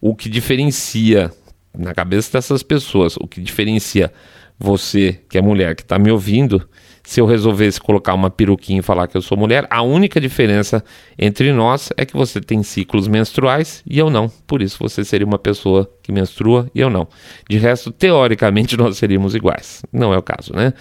O 0.00 0.14
que 0.14 0.28
diferencia 0.28 1.30
na 1.76 1.94
cabeça 1.94 2.32
dessas 2.32 2.62
pessoas, 2.62 3.16
o 3.16 3.26
que 3.26 3.40
diferencia 3.40 4.12
você, 4.58 5.20
que 5.28 5.38
é 5.38 5.42
mulher, 5.42 5.74
que 5.74 5.82
está 5.82 5.98
me 5.98 6.10
ouvindo, 6.10 6.68
se 7.02 7.20
eu 7.20 7.26
resolvesse 7.26 7.80
colocar 7.80 8.14
uma 8.14 8.30
peruquinha 8.30 8.80
e 8.80 8.82
falar 8.82 9.06
que 9.06 9.16
eu 9.16 9.22
sou 9.22 9.36
mulher, 9.36 9.66
a 9.70 9.82
única 9.82 10.20
diferença 10.20 10.84
entre 11.18 11.52
nós 11.52 11.90
é 11.96 12.04
que 12.04 12.16
você 12.16 12.40
tem 12.40 12.62
ciclos 12.62 13.08
menstruais 13.08 13.82
e 13.86 13.98
eu 13.98 14.10
não. 14.10 14.30
Por 14.46 14.62
isso 14.62 14.78
você 14.80 15.04
seria 15.04 15.26
uma 15.26 15.38
pessoa 15.38 15.90
que 16.02 16.12
menstrua 16.12 16.70
e 16.74 16.80
eu 16.80 16.90
não. 16.90 17.08
De 17.48 17.58
resto, 17.58 17.90
teoricamente, 17.90 18.76
nós 18.78 18.96
seríamos 18.96 19.34
iguais. 19.34 19.82
Não 19.92 20.12
é 20.12 20.18
o 20.18 20.22
caso, 20.22 20.54
né? 20.54 20.72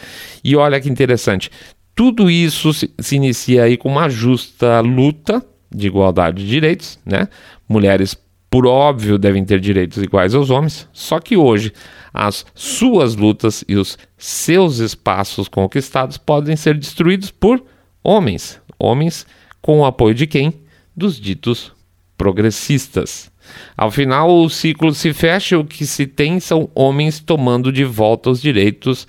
E 0.43 0.55
olha 0.55 0.79
que 0.79 0.89
interessante. 0.89 1.49
Tudo 1.95 2.29
isso 2.29 2.73
se, 2.73 2.93
se 2.99 3.15
inicia 3.15 3.63
aí 3.63 3.75
com 3.75 3.89
uma 3.89 4.09
justa 4.09 4.79
luta 4.79 5.43
de 5.73 5.87
igualdade 5.87 6.43
de 6.43 6.49
direitos, 6.49 6.99
né? 7.05 7.27
Mulheres 7.67 8.15
por 8.49 8.65
óbvio, 8.65 9.17
devem 9.17 9.45
ter 9.45 9.59
direitos 9.59 10.01
iguais 10.01 10.33
aos 10.33 10.49
homens, 10.49 10.89
só 10.91 11.19
que 11.19 11.37
hoje 11.37 11.71
as 12.13 12.45
suas 12.53 13.15
lutas 13.15 13.63
e 13.67 13.75
os 13.75 13.97
seus 14.17 14.79
espaços 14.79 15.47
conquistados 15.47 16.17
podem 16.17 16.55
ser 16.55 16.77
destruídos 16.77 17.31
por 17.31 17.63
homens. 18.03 18.61
Homens 18.77 19.25
com 19.61 19.79
o 19.79 19.85
apoio 19.85 20.15
de 20.15 20.25
quem? 20.25 20.53
Dos 20.95 21.19
ditos 21.19 21.73
progressistas. 22.17 23.31
Ao 23.75 23.89
final, 23.89 24.29
o 24.29 24.49
ciclo 24.49 24.93
se 24.93 25.13
fecha 25.13 25.55
e 25.55 25.57
o 25.57 25.65
que 25.65 25.85
se 25.85 26.05
tem 26.05 26.39
são 26.39 26.69
homens 26.75 27.19
tomando 27.19 27.71
de 27.71 27.83
volta 27.83 28.29
os 28.29 28.41
direitos 28.41 29.07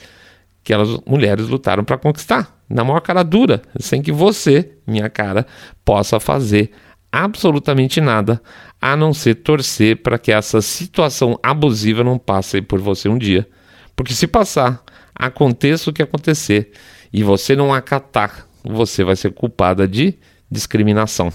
que 0.62 0.72
as 0.72 0.88
mulheres 1.06 1.48
lutaram 1.48 1.84
para 1.84 1.98
conquistar, 1.98 2.60
na 2.68 2.84
maior 2.84 3.00
cara 3.00 3.22
dura, 3.22 3.62
sem 3.78 4.02
que 4.02 4.12
você, 4.12 4.72
minha 4.86 5.08
cara, 5.08 5.46
possa 5.84 6.20
fazer 6.20 6.70
absolutamente 7.12 8.00
nada 8.00 8.40
a 8.80 8.96
não 8.96 9.12
ser 9.12 9.34
torcer 9.36 10.02
para 10.02 10.18
que 10.18 10.32
essa 10.32 10.62
situação 10.62 11.38
abusiva 11.42 12.04
não 12.04 12.18
passe 12.18 12.62
por 12.62 12.80
você 12.80 13.08
um 13.08 13.18
dia. 13.18 13.46
Porque 13.94 14.14
se 14.14 14.26
passar, 14.26 14.82
aconteça 15.14 15.90
o 15.90 15.92
que 15.92 16.02
acontecer 16.02 16.72
e 17.12 17.22
você 17.22 17.54
não 17.54 17.74
acatar, 17.74 18.46
você 18.62 19.04
vai 19.04 19.16
ser 19.16 19.32
culpada 19.32 19.86
de 19.86 20.14
discriminação. 20.50 21.30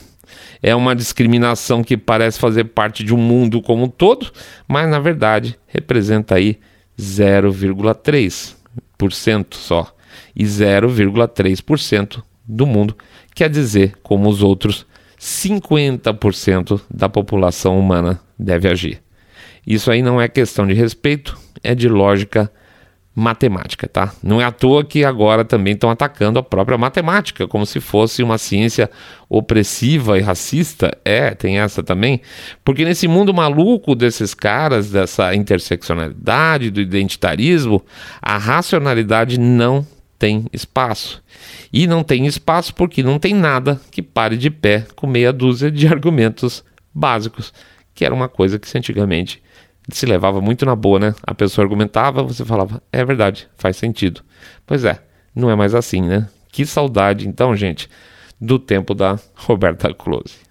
É 0.62 0.76
uma 0.76 0.96
discriminação 0.96 1.84
que 1.84 1.96
parece 1.96 2.40
fazer 2.40 2.66
parte 2.66 3.04
de 3.04 3.14
um 3.14 3.18
mundo 3.18 3.62
como 3.62 3.84
um 3.84 3.90
todo, 3.90 4.32
mas 4.68 4.90
na 4.90 5.00
verdade 5.00 5.58
representa 5.68 6.36
aí 6.36 6.60
0,3% 7.00 9.54
só. 9.54 9.96
E 10.36 10.44
0,3% 10.44 12.24
do 12.46 12.66
mundo 12.66 12.98
quer 13.34 13.50
dizer 13.50 13.96
como 14.02 14.30
os 14.30 14.42
outros 14.42 14.86
50% 15.26 16.80
da 16.88 17.10
população 17.10 17.80
humana 17.80 18.22
deve 18.38 18.70
agir. 18.70 19.02
Isso 19.66 19.90
aí 19.90 20.04
não 20.04 20.22
é 20.22 20.28
questão 20.28 20.68
de 20.68 20.74
respeito, 20.76 21.36
é 21.64 21.74
de 21.74 21.90
lógica 21.90 22.52
matemática, 23.16 23.88
tá? 23.88 24.14
Não 24.22 24.40
é 24.40 24.44
à 24.44 24.52
toa 24.52 24.84
que 24.84 25.04
agora 25.04 25.44
também 25.44 25.74
estão 25.74 25.90
atacando 25.90 26.38
a 26.38 26.44
própria 26.44 26.78
matemática, 26.78 27.48
como 27.48 27.66
se 27.66 27.80
fosse 27.80 28.22
uma 28.22 28.38
ciência 28.38 28.88
opressiva 29.28 30.20
e 30.20 30.22
racista. 30.22 30.96
É, 31.04 31.32
tem 31.32 31.58
essa 31.58 31.82
também. 31.82 32.22
Porque 32.64 32.86
nesse 32.86 33.08
mundo 33.08 33.34
maluco 33.34 33.96
desses 33.96 34.36
caras, 34.36 34.92
dessa 34.92 35.34
interseccionalidade, 35.34 36.70
do 36.70 36.80
identitarismo, 36.80 37.84
a 38.22 38.38
racionalidade 38.38 39.40
não 39.40 39.88
tem 40.18 40.46
espaço. 40.54 41.24
E 41.72 41.88
não 41.88 42.04
tem 42.04 42.26
espaço 42.26 42.74
porque 42.74 43.04
não 43.04 43.20
tem 43.20 43.34
nada 43.34 43.80
que 43.92 44.02
pare 44.02 44.38
de 44.38 44.50
pé 44.50 44.86
com 44.96 45.08
meia 45.08 45.32
dúzia 45.32 45.72
de 45.72 45.88
argumentos 45.92 46.64
básicos, 46.94 47.54
que 47.94 48.06
era 48.06 48.14
uma 48.14 48.30
coisa 48.30 48.58
que 48.58 48.68
se 48.68 48.78
antigamente 48.78 49.44
se 49.90 50.06
levava 50.06 50.42
muito 50.42 50.66
na 50.66 50.76
boa, 50.76 51.00
né? 51.00 51.16
A 51.24 51.36
pessoa 51.36 51.64
argumentava, 51.64 52.24
você 52.24 52.44
falava, 52.44 52.82
é 52.92 53.06
verdade, 53.06 53.48
faz 53.56 53.78
sentido. 53.78 54.22
Pois 54.66 54.84
é, 54.84 55.00
não 55.36 55.50
é 55.50 55.56
mais 55.56 55.76
assim, 55.76 56.02
né? 56.02 56.28
Que 56.52 56.66
saudade, 56.66 57.28
então, 57.28 57.56
gente, 57.56 57.90
do 58.40 58.58
tempo 58.58 58.94
da 58.96 59.20
Roberta 59.36 59.94
Close. 59.94 60.46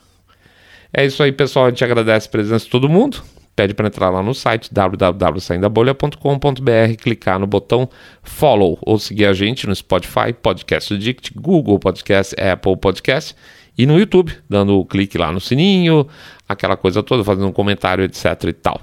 É 0.93 1.05
isso 1.05 1.23
aí, 1.23 1.33
pessoal. 1.33 1.67
A 1.67 1.71
gente 1.71 1.85
agradece 1.85 2.29
a 2.29 2.31
presença 2.31 2.65
de 2.65 2.71
todo 2.71 2.89
mundo. 2.89 3.21
Pede 3.57 3.73
para 3.73 3.87
entrar 3.87 4.11
lá 4.11 4.23
no 4.23 4.35
site 4.35 4.69
www.saindabolha.com.br, 4.73 6.97
clicar 7.01 7.39
no 7.39 7.47
botão 7.47 7.89
follow 8.23 8.79
ou 8.83 8.99
seguir 8.99 9.27
a 9.27 9.33
gente 9.33 9.67
no 9.67 9.75
Spotify, 9.75 10.33
Podcast 10.33 10.93
Addict, 10.93 11.33
Google 11.35 11.79
Podcast, 11.79 12.35
Apple 12.41 12.77
Podcast 12.77 13.35
e 13.79 13.87
no 13.87 13.99
YouTube, 13.99 14.33
dando 14.49 14.79
o 14.79 14.85
clique 14.85 15.19
lá 15.19 15.31
no 15.31 15.41
sininho, 15.41 16.07
aquela 16.49 16.77
coisa 16.77 17.03
toda, 17.03 17.23
fazendo 17.23 17.47
um 17.47 17.53
comentário, 17.53 18.05
etc 18.05 18.45
e 18.45 18.53
tal. 18.53 18.81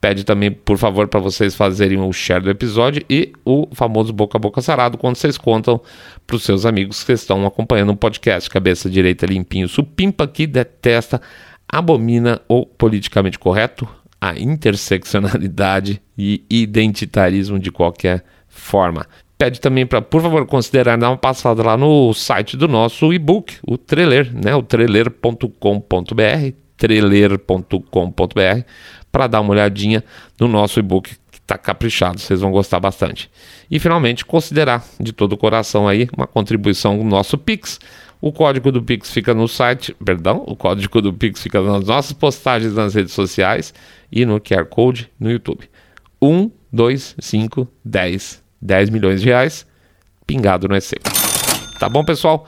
Pede 0.00 0.24
também, 0.24 0.50
por 0.50 0.78
favor, 0.78 1.08
para 1.08 1.20
vocês 1.20 1.54
fazerem 1.54 2.00
o 2.00 2.10
share 2.10 2.42
do 2.42 2.48
episódio 2.48 3.04
e 3.08 3.32
o 3.44 3.68
famoso 3.72 4.14
boca 4.14 4.38
a 4.38 4.40
boca 4.40 4.62
sarado 4.62 4.96
quando 4.96 5.16
vocês 5.16 5.36
contam 5.36 5.78
para 6.26 6.36
os 6.36 6.42
seus 6.42 6.64
amigos 6.64 7.04
que 7.04 7.12
estão 7.12 7.44
acompanhando 7.44 7.90
o 7.90 7.92
um 7.92 7.96
podcast. 7.96 8.48
Cabeça 8.48 8.88
direita 8.88 9.26
limpinho, 9.26 9.68
supimpa 9.68 10.26
que 10.26 10.46
detesta, 10.46 11.20
abomina 11.68 12.40
o 12.48 12.64
politicamente 12.64 13.38
correto, 13.38 13.86
a 14.20 14.38
interseccionalidade 14.38 16.02
e 16.16 16.44
identitarismo 16.50 17.58
de 17.58 17.72
qualquer 17.72 18.22
forma. 18.48 19.06
Pede 19.38 19.58
também 19.60 19.86
para, 19.86 20.02
por 20.02 20.20
favor, 20.20 20.44
considerar 20.46 20.98
dar 20.98 21.08
uma 21.08 21.16
passada 21.16 21.62
lá 21.62 21.76
no 21.76 22.12
site 22.12 22.58
do 22.58 22.68
nosso 22.68 23.10
e-book, 23.12 23.56
o 23.66 23.78
Treler, 23.78 24.30
né? 24.34 24.54
O 24.54 24.62
treler.com.br, 24.62 25.48
treler.com.br 26.76 28.64
para 29.10 29.26
dar 29.26 29.40
uma 29.40 29.52
olhadinha 29.52 30.04
no 30.38 30.46
nosso 30.46 30.78
e-book 30.78 31.16
que 31.30 31.38
está 31.38 31.56
caprichado, 31.56 32.18
vocês 32.18 32.40
vão 32.40 32.50
gostar 32.52 32.78
bastante. 32.78 33.30
E 33.70 33.78
finalmente, 33.78 34.24
considerar 34.24 34.84
de 35.00 35.12
todo 35.12 35.32
o 35.32 35.38
coração 35.38 35.88
aí 35.88 36.08
uma 36.16 36.26
contribuição 36.26 36.96
no 36.98 37.04
nosso 37.04 37.38
Pix. 37.38 37.80
O 38.20 38.32
código 38.32 38.70
do 38.70 38.82
Pix 38.82 39.10
fica 39.10 39.32
no 39.32 39.48
site, 39.48 39.96
perdão, 40.04 40.44
o 40.46 40.54
código 40.54 41.00
do 41.00 41.12
Pix 41.12 41.42
fica 41.42 41.60
nas 41.62 41.86
nossas 41.86 42.12
postagens 42.12 42.74
nas 42.74 42.94
redes 42.94 43.14
sociais 43.14 43.72
e 44.12 44.26
no 44.26 44.38
QR 44.40 44.66
Code 44.66 45.10
no 45.18 45.30
YouTube. 45.30 45.70
1, 46.20 46.50
2, 46.70 47.16
5, 47.18 47.68
10, 47.82 48.42
10 48.60 48.90
milhões 48.90 49.22
de 49.22 49.28
reais 49.28 49.66
pingado 50.26 50.68
no 50.68 50.76
EC. 50.76 51.00
Tá 51.78 51.88
bom, 51.88 52.04
pessoal? 52.04 52.46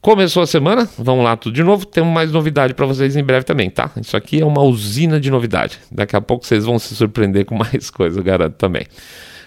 Começou 0.00 0.42
a 0.42 0.46
semana, 0.46 0.88
vamos 0.96 1.22
lá 1.22 1.36
tudo 1.36 1.54
de 1.54 1.62
novo. 1.62 1.84
Temos 1.84 2.12
mais 2.14 2.32
novidade 2.32 2.72
para 2.72 2.86
vocês 2.86 3.14
em 3.14 3.22
breve 3.22 3.44
também, 3.44 3.68
tá? 3.68 3.90
Isso 4.00 4.16
aqui 4.16 4.40
é 4.40 4.44
uma 4.44 4.62
usina 4.62 5.20
de 5.20 5.30
novidade. 5.30 5.78
Daqui 5.92 6.16
a 6.16 6.20
pouco 6.20 6.46
vocês 6.46 6.64
vão 6.64 6.78
se 6.78 6.94
surpreender 6.94 7.44
com 7.44 7.54
mais 7.58 7.90
coisa, 7.90 8.20
eu 8.20 8.24
garanto 8.24 8.54
também. 8.54 8.86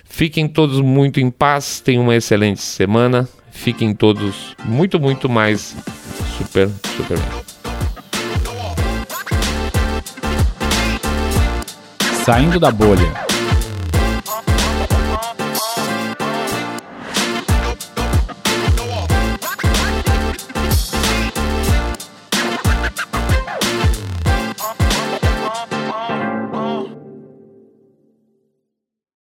Fiquem 0.04 0.48
todos 0.48 0.80
muito 0.82 1.20
em 1.20 1.32
paz, 1.32 1.80
tenham 1.80 2.04
uma 2.04 2.16
excelente 2.16 2.62
semana. 2.62 3.28
Fiquem 3.52 3.94
todos 3.94 4.56
muito, 4.66 5.00
muito 5.00 5.30
mais 5.30 5.76
super, 6.38 6.70
super 6.98 7.18
bem. 7.20 7.42
Saindo 12.26 12.60
da 12.60 12.72
bolha. 12.72 13.31